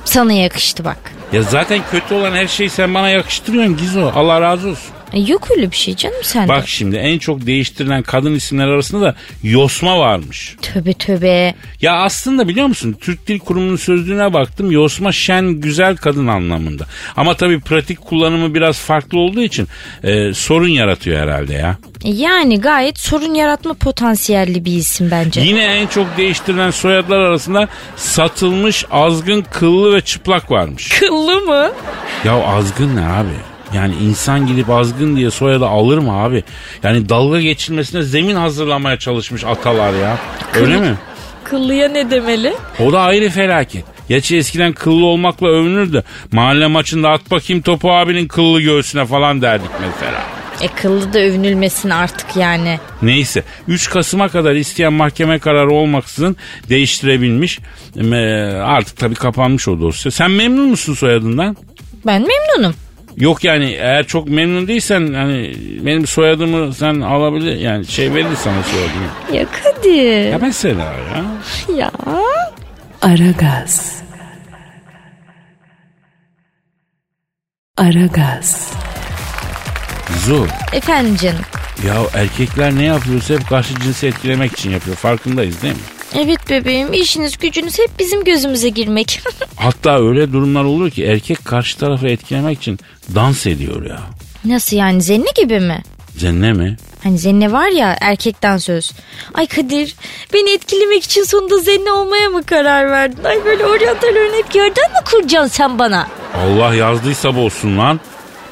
[0.06, 0.98] Sana yakıştı bak.
[1.34, 4.12] Ya zaten kötü olan her şeyi sen bana yakıştırıyorsun Gizo.
[4.16, 4.92] Allah razı olsun.
[5.14, 6.48] E, Yok öyle bir şey canım sende.
[6.48, 10.56] Bak şimdi en çok değiştirilen kadın isimler arasında da Yosma varmış.
[10.62, 11.54] Töbe töbe.
[11.82, 16.86] Ya aslında biliyor musun Türk Dil Kurumu'nun sözlüğüne baktım Yosma şen güzel kadın anlamında.
[17.18, 19.68] Ama tabii pratik kullanımı biraz farklı olduğu için
[20.04, 21.78] e, sorun yaratıyor herhalde ya.
[22.06, 25.42] E, Yani gayet sorun yaratma potansiyelli bir isim bence.
[25.42, 30.90] Yine en çok değiştirilen soyadlar arasında satılmış azgın kıllı ve çıplak varmış.
[31.00, 31.72] Kıllı mı?
[32.26, 33.51] Ya azgın ne abi?
[33.74, 36.44] Yani insan gidip azgın diye soyadı alır mı abi?
[36.84, 40.18] Yani dalga geçilmesine zemin hazırlamaya çalışmış atalar ya.
[40.56, 40.96] Öyle mi?
[41.44, 42.54] Kıllıya ne demeli?
[42.80, 43.86] O da ayrı felaket.
[44.10, 46.04] Gerçi eskiden kıllı olmakla övünürdü.
[46.32, 50.22] Mahalle maçında at bakayım topu abinin kıllı göğsüne falan derdik mesela.
[50.62, 52.80] E kıllı da övünülmesin artık yani.
[53.02, 56.36] Neyse 3 Kasım'a kadar isteyen mahkeme kararı olmaksızın
[56.70, 57.60] değiştirebilmiş.
[57.98, 58.16] Ee,
[58.64, 60.12] artık tabii kapanmış o dosya.
[60.12, 61.58] Sen memnun musun soyadından?
[62.06, 62.76] Ben memnunum.
[63.18, 65.54] Yok yani eğer çok memnun değilsen hani
[65.86, 69.38] benim soyadımı sen alabilir yani şey verir sana soyadımı.
[69.40, 70.32] Ya Kadir.
[70.32, 71.26] Ya mesela ya.
[71.78, 71.92] Ya.
[73.02, 74.02] Aragaz.
[77.78, 78.74] Aragaz.
[80.26, 80.48] Zor.
[80.74, 81.42] Efendim canım.
[81.88, 84.96] Ya erkekler ne yapıyorsa hep karşı cinsi etkilemek için yapıyor.
[84.96, 85.80] Farkındayız değil mi?
[86.16, 89.22] Evet bebeğim işiniz gücünüz hep bizim gözümüze girmek.
[89.56, 92.80] Hatta öyle durumlar oluyor ki erkek karşı tarafı etkilemek için
[93.16, 94.00] dans ediyor ya.
[94.46, 95.82] Nasıl yani zenne gibi mi?
[96.18, 96.78] Zenne mi?
[97.04, 98.92] Hani zenne var ya erkek dansöz.
[99.34, 99.96] Ay Kadir
[100.34, 103.24] beni etkilemek için sonunda zenne olmaya mı karar verdin?
[103.24, 106.08] Ay böyle oryantal örnek yerden mi kuracaksın sen bana?
[106.38, 108.00] Allah yazdıysa olsun lan.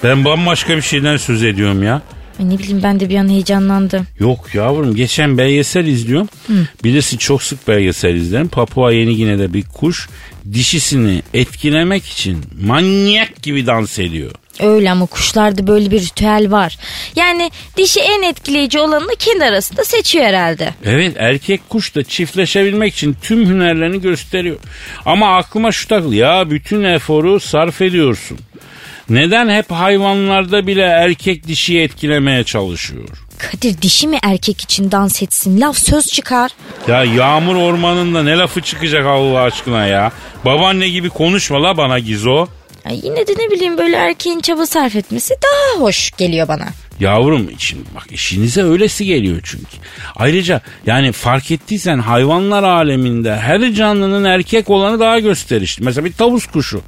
[0.04, 2.02] Ben bambaşka bir şeyden söz ediyorum ya.
[2.40, 4.08] Ay ne bileyim ben de bir an heyecanlandım.
[4.20, 6.30] Yok yavrum geçen belgesel izliyorum.
[6.84, 8.48] Bilirsin çok sık belgesel izlerim.
[8.48, 10.10] Papua Yeni Gine'de bir kuş
[10.54, 14.32] dişisini etkilemek için manyak gibi dans ediyor.
[14.60, 16.78] Öyle ama kuşlarda böyle bir ritüel var.
[17.16, 20.74] Yani dişi en etkileyici olanını kendi arasında seçiyor herhalde.
[20.86, 24.58] Evet erkek kuş da çiftleşebilmek için tüm hünerlerini gösteriyor.
[25.06, 28.38] Ama aklıma şu takıldı ya bütün eforu sarf ediyorsun.
[29.10, 33.08] Neden hep hayvanlarda bile erkek dişiyi etkilemeye çalışıyor?
[33.38, 36.52] Kadir dişi mi erkek için dans etsin laf söz çıkar.
[36.88, 40.12] Ya yağmur ormanında ne lafı çıkacak Allah aşkına ya.
[40.46, 42.48] Babaanne gibi konuşma la bana Gizo.
[42.86, 46.66] Ay yine de ne bileyim böyle erkeğin çaba sarf etmesi daha hoş geliyor bana.
[47.00, 49.78] Yavrum için bak işinize öylesi geliyor çünkü.
[50.16, 55.84] Ayrıca yani fark ettiysen hayvanlar aleminde her canlının erkek olanı daha gösterişli.
[55.84, 56.82] Mesela bir tavus kuşu.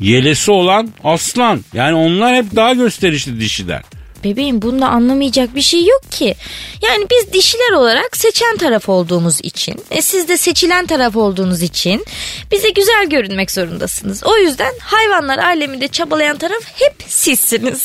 [0.00, 1.64] Yelesi olan aslan.
[1.74, 3.82] Yani onlar hep daha gösterişli dişiler.
[4.24, 6.34] Bebeğim bunda anlamayacak bir şey yok ki.
[6.82, 12.04] Yani biz dişiler olarak seçen taraf olduğumuz için, e siz de seçilen taraf olduğunuz için
[12.52, 14.24] bize güzel görünmek zorundasınız.
[14.24, 17.84] O yüzden hayvanlar aleminde çabalayan taraf hep sizsiniz.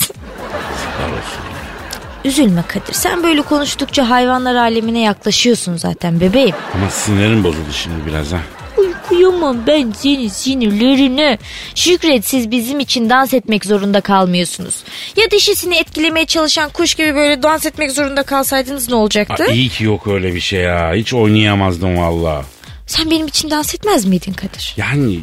[2.25, 2.93] Üzülme Kadir.
[2.93, 6.55] Sen böyle konuştukça hayvanlar alemine yaklaşıyorsun zaten bebeğim.
[6.73, 8.39] Ama sinirim bozuldu şimdi biraz ha.
[8.77, 11.37] Uy kıyamam ben senin sinirlerine.
[11.75, 14.83] Şükret siz bizim için dans etmek zorunda kalmıyorsunuz.
[15.15, 19.45] Ya dişisini etkilemeye çalışan kuş gibi böyle dans etmek zorunda kalsaydınız ne olacaktı?
[19.53, 20.93] İyi ki yok öyle bir şey ya.
[20.93, 22.45] Hiç oynayamazdım valla.
[22.87, 24.73] Sen benim için dans etmez miydin Kadir?
[24.77, 25.19] Yani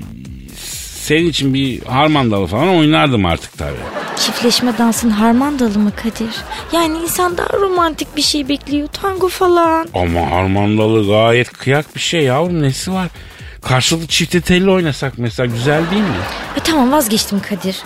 [1.01, 3.77] senin için bir harmandalı falan oynardım artık tabii.
[4.17, 6.35] Çiftleşme dansın harmandalı mı Kadir?
[6.73, 8.89] Yani insan daha romantik bir şey bekliyor.
[8.89, 9.89] Tango falan.
[9.95, 13.09] Ama harmandalı gayet kıyak bir şey yavrum nesi var?
[13.63, 16.09] Karşılıklı çifte telli oynasak mesela güzel değil mi?
[16.57, 17.77] E tamam vazgeçtim Kadir.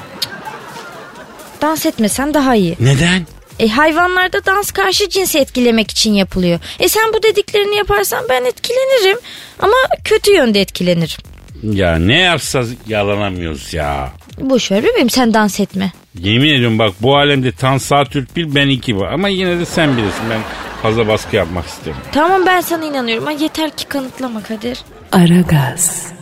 [1.63, 2.77] Dans etmesen daha iyi.
[2.81, 3.27] Neden?
[3.59, 6.61] E hayvanlarda dans karşı cinsi etkilemek için yapılıyor.
[6.81, 9.19] E sen bu dediklerini yaparsan ben etkilenirim.
[9.59, 11.34] Ama kötü yönde etkilenirim.
[11.73, 14.13] Ya ne yapsa yalanamıyoruz ya.
[14.41, 15.93] Boş ver bebeğim sen dans etme.
[16.19, 19.13] Yemin ediyorum bak bu alemde Tansa Türk bir ben iki var.
[19.13, 20.41] Ama yine de sen bilirsin ben
[20.83, 22.07] fazla baskı yapmak istemiyorum.
[22.13, 23.27] Tamam ben sana inanıyorum.
[23.27, 24.79] Ay yeter ki kanıtlama Kadir.
[25.13, 26.13] Aragaz.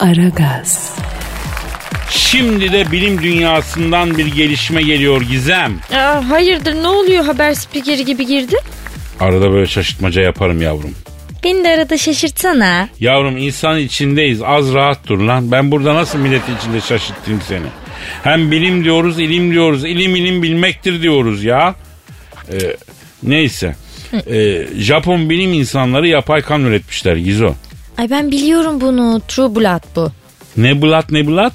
[0.00, 0.96] Aragaz.
[2.10, 5.78] Şimdi de bilim dünyasından bir gelişme geliyor Gizem.
[5.94, 8.56] Aa, hayırdır ne oluyor haber spikeri gibi girdi?
[9.20, 10.94] Arada böyle şaşırtmaca yaparım yavrum.
[11.44, 12.88] Beni de arada şaşırtsana.
[13.00, 15.52] Yavrum insan içindeyiz az rahat dur lan.
[15.52, 17.66] Ben burada nasıl milletin içinde şaşırtayım seni.
[18.22, 19.84] Hem bilim diyoruz ilim diyoruz.
[19.84, 21.74] İlim ilim bilmektir diyoruz ya.
[22.52, 22.76] Ee,
[23.22, 23.76] neyse.
[24.30, 27.54] Ee, Japon bilim insanları yapay kan üretmişler Gizo.
[27.98, 29.20] Ay ben biliyorum bunu.
[29.28, 30.12] True Blood bu.
[30.56, 31.52] Ne bulat ne bulat?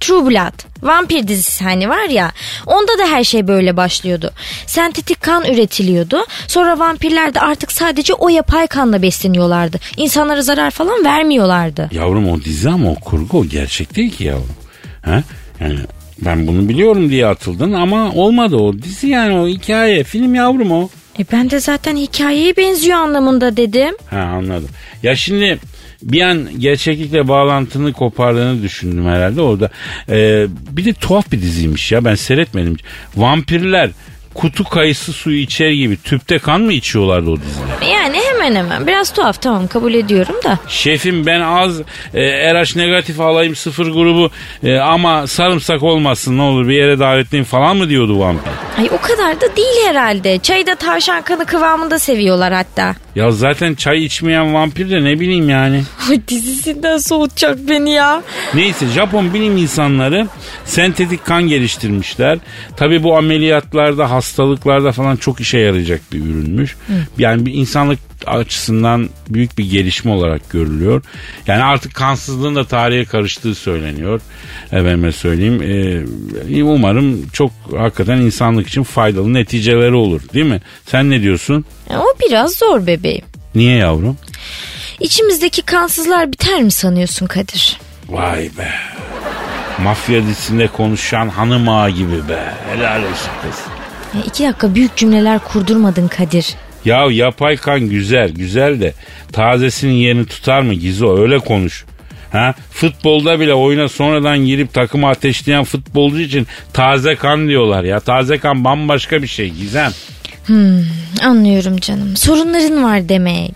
[0.00, 0.52] True Blood.
[0.82, 2.32] Vampir dizisi hani var ya.
[2.66, 4.30] Onda da her şey böyle başlıyordu.
[4.66, 6.24] Sentetik kan üretiliyordu.
[6.48, 9.78] Sonra vampirler de artık sadece o yapay kanla besleniyorlardı.
[9.96, 11.88] İnsanlara zarar falan vermiyorlardı.
[11.92, 14.54] Yavrum o dizi ama o kurgu o gerçek değil ki yavrum.
[15.02, 15.22] Ha?
[15.60, 15.78] Yani
[16.18, 20.88] ben bunu biliyorum diye atıldın ama olmadı o dizi yani o hikaye film yavrum o.
[21.18, 23.94] E ben de zaten hikayeye benziyor anlamında dedim.
[24.10, 24.68] Ha anladım.
[25.02, 25.58] Ya şimdi
[26.02, 29.70] bir an gerçeklikle bağlantını kopardığını düşündüm herhalde orada.
[30.08, 32.76] Ee, bir de tuhaf bir diziymiş ya ben seyretmedim.
[33.16, 33.90] Vampirler
[34.34, 37.92] kutu kayısı suyu içer gibi tüpte kan mı içiyorlardı o dizide?
[37.92, 40.58] Yani hemen hemen biraz tuhaf tamam kabul ediyorum da.
[40.68, 41.80] Şefim ben az
[42.14, 44.30] e, RH negatif alayım sıfır grubu
[44.62, 48.52] e, ama sarımsak olmasın ne olur bir yere davetliyim falan mı diyordu vampir?
[48.78, 50.38] Ay o kadar da değil herhalde.
[50.38, 52.94] Çayı da tavşan kanı kıvamında seviyorlar hatta.
[53.20, 55.82] Ya zaten çay içmeyen vampir de ne bileyim yani.
[56.10, 58.22] Ay dizisinden soğutacak beni ya.
[58.54, 60.26] Neyse Japon bilim insanları
[60.64, 62.38] sentetik kan geliştirmişler.
[62.76, 66.76] Tabi bu ameliyatlarda hastalıklarda falan çok işe yarayacak bir ürünmüş.
[67.18, 71.02] Yani bir insanlık açısından büyük bir gelişme olarak görülüyor.
[71.46, 74.20] Yani artık kansızlığın da tarihe karıştığı söyleniyor.
[74.72, 75.62] Efendime söyleyeyim.
[75.62, 80.60] Ee, umarım çok hakikaten insanlık için faydalı neticeleri olur değil mi?
[80.86, 81.64] Sen ne diyorsun?
[81.98, 83.24] O biraz zor bebeğim.
[83.54, 84.16] Niye yavrum?
[85.00, 87.78] İçimizdeki kansızlar biter mi sanıyorsun Kadir?
[88.08, 88.68] Vay be.
[89.82, 92.54] Mafya dizisinde konuşan hanım ağa gibi be.
[92.70, 93.60] Helal olsun kız.
[94.14, 96.54] Ya iki dakika büyük cümleler kurdurmadın Kadir.
[96.84, 98.94] Ya yapay kan güzel güzel de
[99.32, 101.84] tazesinin yerini tutar mı Gizo öyle konuş.
[102.32, 102.54] Ha?
[102.72, 108.00] Futbolda bile oyuna sonradan girip takımı ateşleyen futbolcu için taze kan diyorlar ya.
[108.00, 109.92] Taze kan bambaşka bir şey Gizem.
[111.22, 112.16] Anlıyorum canım.
[112.16, 113.54] Sorunların var demek.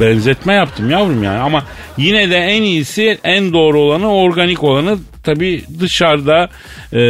[0.00, 1.64] benzetme yaptım yavrum yani ama
[1.96, 6.48] yine de en iyisi en doğru olanı organik olanı tabi dışarıda
[6.92, 7.00] e,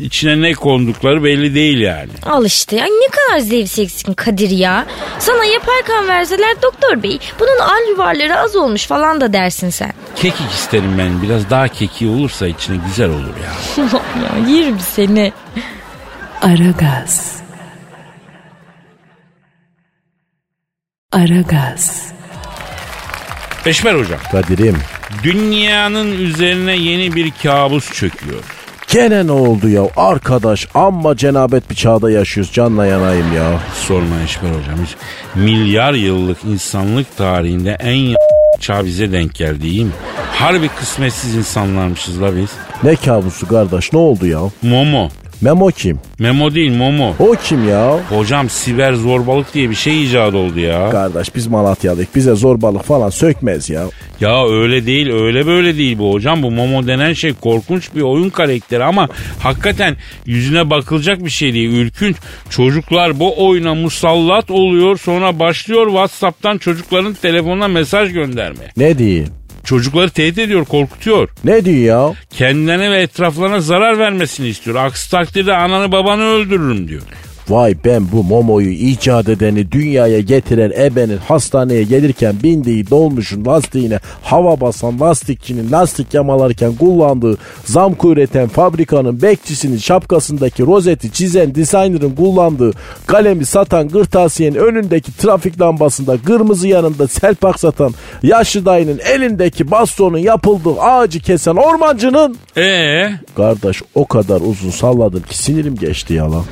[0.00, 2.10] içine ne kondukları belli değil yani.
[2.26, 2.82] Al işte.
[2.82, 4.86] Ay ne kadar zevkseksin Kadir ya.
[5.18, 9.92] Sana yapay kan verseler doktor bey bunun al yuvarları az olmuş falan da dersin sen.
[10.16, 13.84] Kekik isterim ben biraz daha keki olursa içine güzel olur ya.
[14.22, 15.32] ya yerim seni.
[16.42, 17.36] Aragaz.
[21.12, 22.12] Aragaz.
[23.66, 24.76] Eşmer hocam Kadir'im.
[25.22, 28.40] dünyanın üzerine yeni bir kabus çöküyor.
[28.88, 29.82] Gene ne oldu ya?
[29.96, 32.52] Arkadaş amma cenabet bir çağda yaşıyoruz.
[32.52, 33.60] Canla yanayım ya.
[33.74, 34.84] Sorma Eşber hocam.
[34.86, 34.96] Hiç
[35.34, 38.16] milyar yıllık insanlık tarihinde en y-
[38.60, 39.92] çağ bize denk geldi iyi mi?
[40.32, 42.50] Harbi kısmetsiz insanlarmışız la biz.
[42.82, 44.40] Ne kabusu kardeş ne oldu ya?
[44.62, 45.08] Momo.
[45.40, 45.98] Memo kim?
[46.18, 47.14] Memo değil Momo.
[47.18, 47.98] O kim ya?
[48.08, 50.90] Hocam siber zorbalık diye bir şey icat oldu ya.
[50.90, 53.84] Kardeş biz Malatyalıyık bize zorbalık falan sökmez ya.
[54.20, 56.42] Ya öyle değil öyle böyle değil bu hocam.
[56.42, 59.08] Bu Momo denen şey korkunç bir oyun karakteri ama
[59.40, 59.96] hakikaten
[60.26, 61.70] yüzüne bakılacak bir şey değil.
[61.70, 62.16] Ürkünç.
[62.50, 68.70] Çocuklar bu oyuna musallat oluyor sonra başlıyor Whatsapp'tan çocukların telefonuna mesaj göndermeye.
[68.76, 69.28] Ne diyeyim?
[69.66, 71.28] Çocukları tehdit ediyor, korkutuyor.
[71.44, 71.76] Ne diyor
[72.08, 72.14] ya?
[72.30, 74.76] Kendilerine ve etraflarına zarar vermesini istiyor.
[74.76, 77.02] Aksi takdirde ananı babanı öldürürüm diyor.
[77.48, 84.60] Vay ben bu Momo'yu icat edeni dünyaya getiren ebenin hastaneye gelirken bindiği dolmuşun lastiğine hava
[84.60, 92.72] basan lastikçinin lastik yamalarken kullandığı zamku üreten fabrikanın bekçisinin şapkasındaki rozeti çizen designer'ın kullandığı
[93.06, 100.80] kalemi satan kırtasiyenin önündeki trafik lambasında kırmızı yanında selpak satan yaşlı dayının elindeki bastonun yapıldığı
[100.80, 106.44] ağacı kesen ormancının Ee, Kardeş o kadar uzun salladım ki sinirim geçti yalan.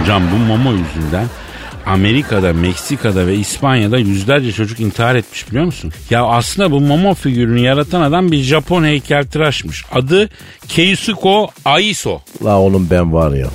[0.00, 1.26] hocam bu Momo yüzünden
[1.86, 5.92] Amerika'da, Meksika'da ve İspanya'da yüzlerce çocuk intihar etmiş biliyor musun?
[6.10, 9.84] Ya aslında bu Momo figürünü yaratan adam bir Japon heykeltıraşmış.
[9.92, 10.28] Adı
[10.68, 12.20] Keisuko Aiso.
[12.44, 13.46] La onun ben var ya.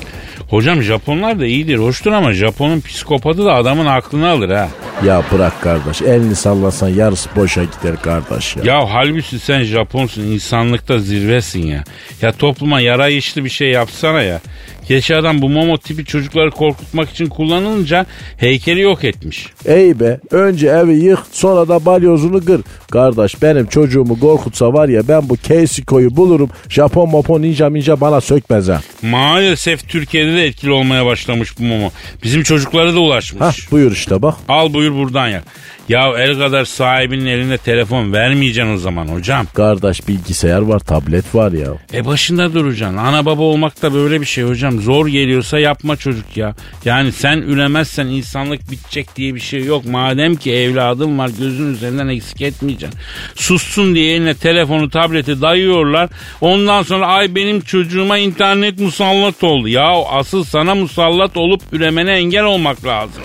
[0.50, 4.70] Hocam Japonlar da iyidir, hoştur ama Japon'un psikopatı da adamın aklını alır ha.
[5.06, 8.64] Ya bırak kardeş elini sallasan yarısı boşa gider kardeş ya.
[8.64, 11.84] Ya halbuki sen Japonsun, insanlıkta zirvesin ya.
[12.22, 14.42] Ya topluma yara işli bir şey yapsana ya.
[14.90, 18.06] Adam bu Momo tipi çocukları korkutmak için kullanılınca
[18.38, 19.48] heykeli yok etmiş.
[19.66, 22.62] Ey be önce evi yık sonra da balyozunu kır.
[22.92, 26.50] Kardeş benim çocuğumu korkutsa var ya ben bu Keisiko'yu bulurum.
[26.70, 28.82] Japon mopon ninja minja bana sökmez ha.
[29.02, 31.92] Maalesef Türkiye'de de etkili olmaya başlamış bu Momo.
[32.24, 33.42] Bizim çocuklara da ulaşmış.
[33.42, 34.36] Hah buyur işte bak.
[34.48, 35.44] Al buyur buradan yak.
[35.90, 39.48] Ya el kadar sahibinin eline telefon vermeyeceksin o zaman hocam.
[39.54, 41.68] Kardeş bilgisayar var tablet var ya.
[41.94, 42.98] E başında duracaksın.
[42.98, 44.82] Ana baba olmak da böyle bir şey hocam.
[44.82, 46.56] Zor geliyorsa yapma çocuk ya.
[46.86, 49.86] Yani sen üremezsen insanlık bitecek diye bir şey yok.
[49.86, 53.00] Madem ki evladım var gözün üzerinden eksik etmeyeceksin.
[53.36, 56.10] Sussun diye eline telefonu tableti dayıyorlar.
[56.42, 59.68] Ondan sonra ay benim çocuğuma internet musallat oldu.
[59.68, 63.24] Ya asıl sana musallat olup üremene engel olmak lazım.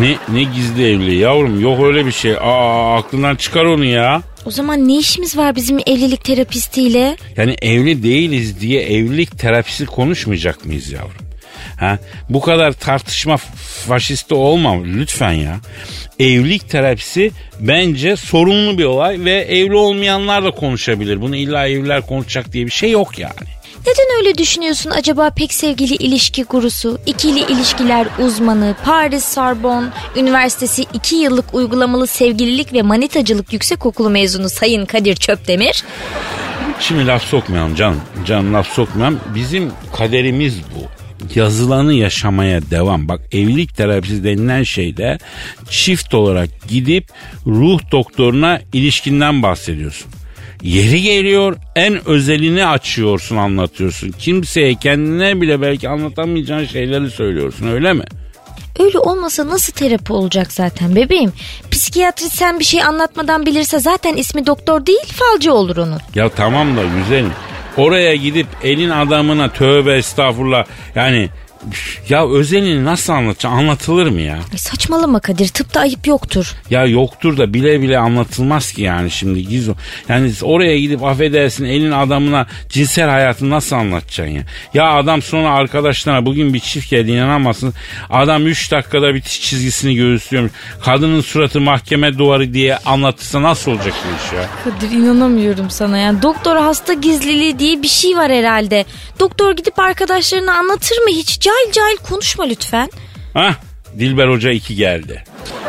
[0.00, 2.32] Ne ne gizli evliliği yavrum yok öyle bir şey.
[2.40, 4.22] Aa aklından çıkar onu ya.
[4.44, 7.16] O zaman ne işimiz var bizim evlilik terapistiyle?
[7.36, 11.31] Yani evli değiliz diye evlilik terapisi konuşmayacak mıyız yavrum?
[11.76, 11.98] Ha,
[12.28, 13.36] bu kadar tartışma
[13.86, 15.56] faşisti olma lütfen ya.
[16.18, 21.20] Evlilik terapisi bence sorunlu bir olay ve evli olmayanlar da konuşabilir.
[21.20, 23.62] Bunu illa evliler konuşacak diye bir şey yok yani.
[23.86, 31.16] Neden öyle düşünüyorsun acaba pek sevgili ilişki gurusu, ikili ilişkiler uzmanı, Paris Sorbonne Üniversitesi 2
[31.16, 35.84] yıllık uygulamalı sevgililik ve manitacılık yüksekokulu mezunu Sayın Kadir Çöpdemir?
[36.80, 38.00] Şimdi laf sokmayalım canım.
[38.26, 39.20] Canım laf sokmayalım.
[39.34, 41.01] Bizim kaderimiz bu.
[41.34, 43.08] Yazılanı yaşamaya devam.
[43.08, 45.18] Bak evlilik terapisi denilen şeyde
[45.70, 47.04] çift olarak gidip
[47.46, 50.10] ruh doktoruna ilişkinden bahsediyorsun.
[50.62, 54.10] Yeri geliyor en özelini açıyorsun anlatıyorsun.
[54.10, 58.04] Kimseye kendine bile belki anlatamayacağın şeyleri söylüyorsun öyle mi?
[58.78, 61.32] Öyle olmasa nasıl terapi olacak zaten bebeğim?
[61.70, 65.98] Psikiyatrisyen bir şey anlatmadan bilirse zaten ismi doktor değil falcı olur onun.
[66.14, 67.32] Ya tamam da güzelim.
[67.76, 70.64] Oraya gidip elin adamına tövbe estağfurullah.
[70.94, 71.28] Yani
[72.08, 73.58] ya özelini nasıl anlatacaksın?
[73.58, 74.34] Anlatılır mı ya?
[74.34, 76.54] Ay saçmalama Kadir tıpta ayıp yoktur.
[76.70, 79.74] Ya yoktur da bile bile anlatılmaz ki yani şimdi Gizo.
[80.08, 84.42] Yani oraya gidip affedersin elin adamına cinsel hayatını nasıl anlatacaksın ya?
[84.74, 87.74] Ya adam sonra arkadaşlarına bugün bir çift geldi inanamazsın.
[88.10, 90.52] Adam 3 dakikada bitiş çizgisini göğüslüyormuş.
[90.84, 94.48] Kadının suratı mahkeme duvarı diye anlatırsa nasıl olacak bu iş ya?
[94.64, 96.22] Kadir inanamıyorum sana yani.
[96.22, 98.84] Doktor hasta gizliliği diye bir şey var herhalde.
[99.20, 101.40] Doktor gidip arkadaşlarına anlatır mı hiç?
[101.52, 102.90] Cahil cahil konuşma lütfen.
[103.34, 103.54] Hah
[103.98, 105.24] Dilber Hoca 2 geldi.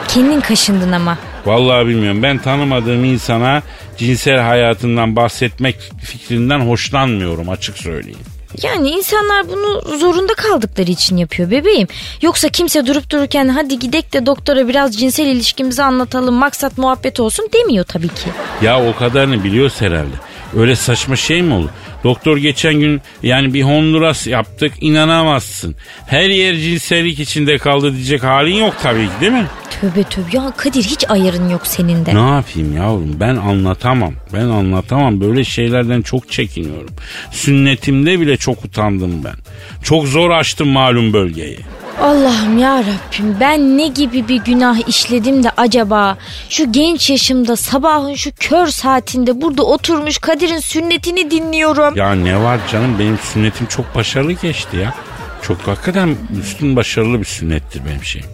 [0.07, 1.17] Kendin kaşındın ama.
[1.45, 2.23] Vallahi bilmiyorum.
[2.23, 3.61] Ben tanımadığım insana
[3.97, 8.19] cinsel hayatından bahsetmek fikrinden hoşlanmıyorum açık söyleyeyim.
[8.63, 11.87] Yani insanlar bunu zorunda kaldıkları için yapıyor bebeğim.
[12.21, 17.49] Yoksa kimse durup dururken hadi gidek de doktora biraz cinsel ilişkimizi anlatalım maksat muhabbet olsun
[17.53, 18.29] demiyor tabii ki.
[18.61, 20.15] Ya o kadarını biliyoruz herhalde.
[20.57, 21.69] Öyle saçma şey mi olur?
[22.03, 25.75] Doktor geçen gün yani bir Honduras yaptık inanamazsın.
[26.07, 29.45] Her yer cinsellik içinde kaldı diyecek halin yok tabii ki değil mi?
[29.81, 32.15] Tövbe tövbe ya Kadir hiç ayarın yok senin de.
[32.15, 34.13] Ne yapayım yavrum ben anlatamam.
[34.33, 36.95] Ben anlatamam böyle şeylerden çok çekiniyorum.
[37.31, 39.35] Sünnetimde bile çok utandım ben.
[39.83, 41.59] Çok zor açtım malum bölgeyi.
[42.01, 46.17] Allah'ım ya Rabbim ben ne gibi bir günah işledim de acaba
[46.49, 51.92] şu genç yaşımda sabahın şu kör saatinde burada oturmuş Kadir'in sünnetini dinliyorum.
[51.95, 54.93] Ya ne var canım benim sünnetim çok başarılı geçti ya.
[55.41, 58.27] Çok hakikaten üstün başarılı bir sünnettir benim şeyim.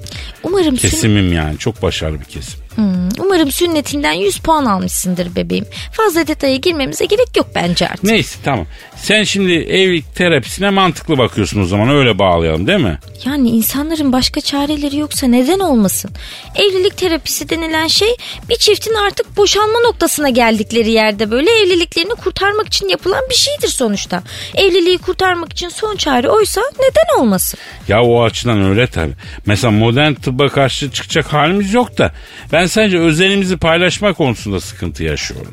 [0.43, 2.59] Umarım Kesimim yani çok başarılı bir kesim.
[2.79, 5.65] Hmm, umarım sünnetinden 100 puan almışsındır bebeğim.
[5.91, 8.03] Fazla detaya girmemize gerek yok bence artık.
[8.03, 8.65] Neyse tamam.
[8.95, 12.99] Sen şimdi evlilik terapisine mantıklı bakıyorsun o zaman öyle bağlayalım değil mi?
[13.25, 16.11] Yani insanların başka çareleri yoksa neden olmasın?
[16.55, 18.15] Evlilik terapisi denilen şey
[18.49, 24.23] bir çiftin artık boşanma noktasına geldikleri yerde böyle evliliklerini kurtarmak için yapılan bir şeydir sonuçta.
[24.55, 27.59] Evliliği kurtarmak için son çare oysa neden olmasın?
[27.87, 29.13] Ya o açıdan öyle tabii.
[29.45, 32.11] Mesela modern tıbba karşı çıkacak halimiz yok da
[32.51, 35.51] ben sadece özelimizi paylaşma konusunda sıkıntı yaşıyorum.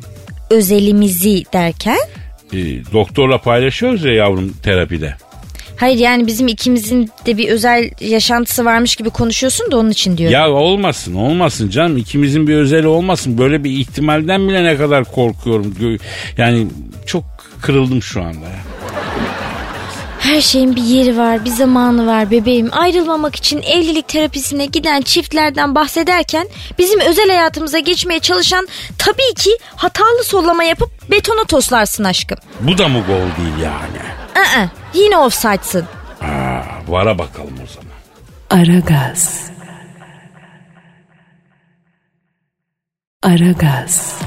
[0.49, 1.97] Özelimizi derken?
[2.53, 2.57] Ee,
[2.93, 5.15] doktorla paylaşıyoruz ya yavrum terapide.
[5.77, 10.33] Hayır yani bizim ikimizin de bir özel yaşantısı varmış gibi konuşuyorsun da onun için diyorum.
[10.33, 13.37] Ya olmasın olmasın canım ikimizin bir özeli olmasın.
[13.37, 15.75] Böyle bir ihtimalden bile ne kadar korkuyorum.
[16.37, 16.67] Yani
[17.05, 17.23] çok
[17.61, 18.63] kırıldım şu anda ya.
[20.27, 22.69] Her şeyin bir yeri var, bir zamanı var bebeğim.
[22.71, 26.47] Ayrılmamak için evlilik terapisine giden çiftlerden bahsederken
[26.77, 28.67] bizim özel hayatımıza geçmeye çalışan
[28.97, 32.37] tabii ki hatalı sollama yapıp betona toslarsın aşkım.
[32.59, 33.99] Bu da mı gol değil yani?
[34.35, 35.85] Aa, yine offside'sın.
[36.21, 37.97] Aa, vara bakalım o zaman.
[38.63, 39.41] Aragaz.
[43.23, 44.19] Aragaz.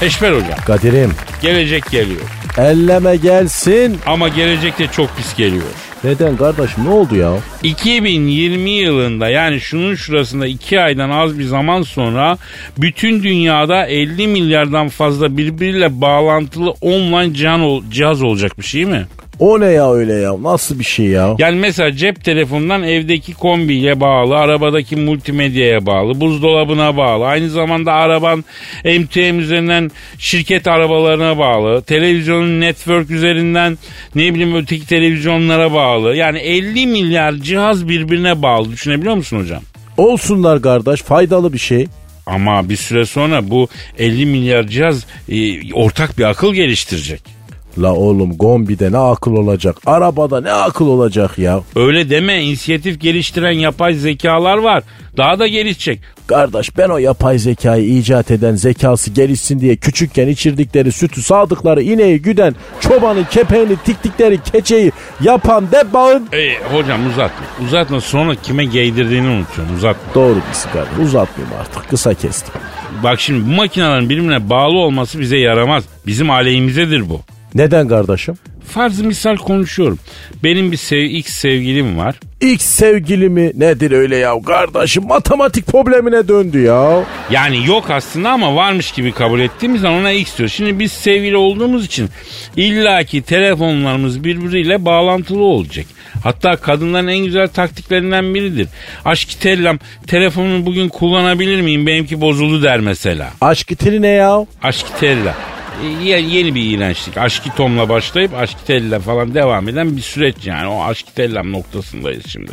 [0.00, 2.20] Eşber hocam Kadir'im gelecek geliyor.
[2.58, 3.98] Elleme gelsin.
[4.06, 5.64] Ama gelecekte çok pis geliyor.
[6.04, 7.32] Neden kardeşim ne oldu ya?
[7.62, 12.38] 2020 yılında yani şunun şurasında 2 aydan az bir zaman sonra
[12.78, 19.06] bütün dünyada 50 milyardan fazla birbiriyle bağlantılı online cihaz, ol- cihaz olacakmış değil mi?
[19.38, 20.42] O ne ya öyle ya?
[20.42, 21.34] Nasıl bir şey ya?
[21.38, 27.26] Yani mesela cep telefonundan evdeki kombiye bağlı, arabadaki multimedyaya bağlı, buzdolabına bağlı.
[27.26, 28.44] Aynı zamanda araban
[28.84, 31.82] MTM üzerinden şirket arabalarına bağlı.
[31.82, 33.78] Televizyonun network üzerinden
[34.14, 36.16] ne bileyim öteki televizyonlara bağlı.
[36.16, 38.72] Yani 50 milyar cihaz birbirine bağlı.
[38.72, 39.62] Düşünebiliyor musun hocam?
[39.96, 41.86] Olsunlar kardeş faydalı bir şey.
[42.26, 43.68] Ama bir süre sonra bu
[43.98, 47.35] 50 milyar cihaz e, ortak bir akıl geliştirecek.
[47.78, 49.76] La oğlum Gombi'de ne akıl olacak?
[49.86, 51.60] Arabada ne akıl olacak ya?
[51.76, 54.82] Öyle deme inisiyatif geliştiren yapay zekalar var.
[55.16, 56.00] Daha da gelişecek.
[56.26, 62.22] Kardeş ben o yapay zekayı icat eden zekası gelişsin diye küçükken içirdikleri sütü sağdıkları ineği
[62.22, 66.28] güden çobanın kepeğini tiktikleri keçeyi yapan de bağın.
[66.32, 67.46] E, hocam uzatma.
[67.66, 69.74] Uzatma sonra kime giydirdiğini unutuyorsun.
[69.76, 70.14] Uzatma.
[70.14, 72.54] Doğru diyorsun kardeş uzatmayayım artık kısa kestim.
[73.02, 75.84] Bak şimdi bu makinelerin birbirine bağlı olması bize yaramaz.
[76.06, 77.20] Bizim aleyhimizedir bu.
[77.54, 78.34] Neden kardeşim?
[78.68, 79.98] Farz misal konuşuyorum.
[80.44, 82.14] Benim bir sev, X sevgilim var.
[82.40, 87.04] X sevgilimi nedir öyle ya kardeşim matematik problemine döndü ya.
[87.30, 90.48] Yani yok aslında ama varmış gibi kabul ettiğimiz zaman ona X diyor.
[90.48, 92.08] Şimdi biz sevgili olduğumuz için
[92.56, 95.86] illaki telefonlarımız birbiriyle bağlantılı olacak.
[96.24, 98.68] Hatta kadınların en güzel taktiklerinden biridir.
[99.04, 103.30] Aşk tellam telefonumu bugün kullanabilir miyim benimki bozuldu der mesela.
[103.40, 104.46] Aşk itili ne ya?
[104.62, 105.55] Aşk tella.
[106.02, 107.16] Ye- yeni bir iğrençlik.
[107.18, 110.68] Aşkı Tom'la başlayıp Aşkı Tella falan devam eden bir süreç yani.
[110.68, 112.52] O Aşkı Tellam noktasındayız şimdi.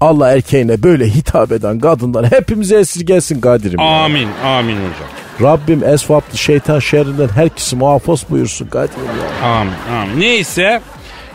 [0.00, 3.80] Allah erkeğine böyle hitap eden kadınlar hepimize esirgesin Kadir'im.
[3.80, 3.86] ya.
[3.86, 5.08] Amin, amin hocam.
[5.42, 9.04] Rabbim esvaplı şeytan şerrinden herkesi muhafız buyursun Kadir'im
[9.42, 9.48] ya.
[9.48, 10.20] Amin, amin.
[10.20, 10.80] Neyse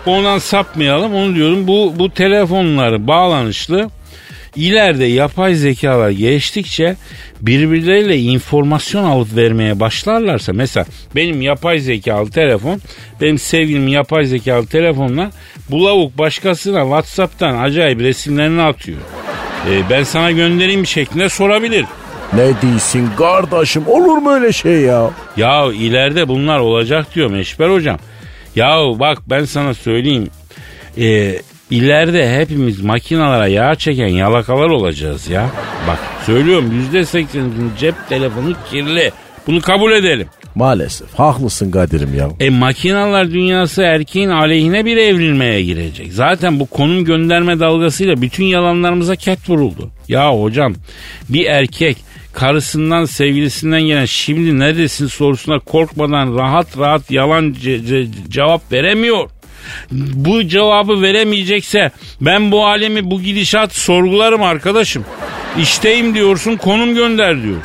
[0.06, 1.68] ondan sapmayalım onu diyorum.
[1.68, 3.90] Bu, bu telefonları bağlanışlı
[4.56, 6.96] ileride yapay zekalar geçtikçe
[7.42, 10.86] birbirleriyle informasyon alıp vermeye başlarlarsa mesela
[11.16, 12.82] benim yapay zekalı telefon
[13.22, 15.32] benim sevgilim yapay zekalı telefonla
[15.70, 18.98] bu lavuk başkasına Whatsapp'tan acayip resimlerini atıyor.
[19.70, 21.86] Ee, ben sana göndereyim şeklinde sorabilir.
[22.34, 25.12] Ne değilsin kardeşim olur mu öyle şey ya?
[25.38, 28.00] Ya ileride bunlar olacak diyor Meşber hocam.
[28.56, 30.30] Ya bak ben sana söyleyeyim.
[30.98, 35.50] Ee, ileride hepimiz makinalara yağ çeken yalakalar olacağız ya.
[35.88, 39.12] Bak söylüyorum yüzde seksenin cep telefonu kirli.
[39.48, 40.28] Bunu kabul edelim.
[40.56, 42.30] Maalesef haklısın Kadir'im ya.
[42.40, 46.14] E makinalar dünyası erkeğin aleyhine bir evrilmeye girecek.
[46.14, 49.90] Zaten bu konum gönderme dalgasıyla bütün yalanlarımıza ket vuruldu.
[50.08, 50.74] Ya hocam
[51.30, 51.98] bir erkek
[52.34, 59.30] karısından sevgilisinden gelen şimdi neredesin sorusuna korkmadan rahat rahat yalan ce- ce- cevap veremiyor.
[59.92, 61.92] Bu cevabı veremeyecekse
[62.22, 65.06] ben bu alemi bu gidişat sorgularım arkadaşım.
[65.60, 67.62] İşteyim diyorsun konum gönder diyor.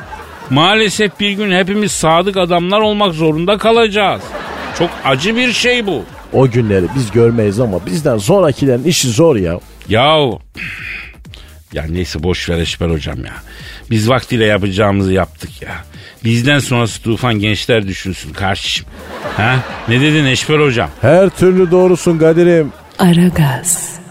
[0.50, 4.22] Maalesef bir gün hepimiz sadık adamlar olmak zorunda kalacağız.
[4.78, 6.04] Çok acı bir şey bu.
[6.32, 9.60] O günleri biz görmeyiz ama bizden sonrakilerin işi zor ya.
[9.88, 10.40] Yahu
[11.72, 13.34] ya neyse boş ver Eşber hocam ya.
[13.90, 15.84] Biz vaktiyle yapacağımızı yaptık ya.
[16.24, 18.86] Bizden sonrası tufan gençler düşünsün kardeşim.
[19.36, 19.56] Ha?
[19.88, 20.90] Ne dedin Eşber hocam?
[21.00, 22.72] Her türlü doğrusun Kadir'im.
[22.98, 24.03] Aragaz.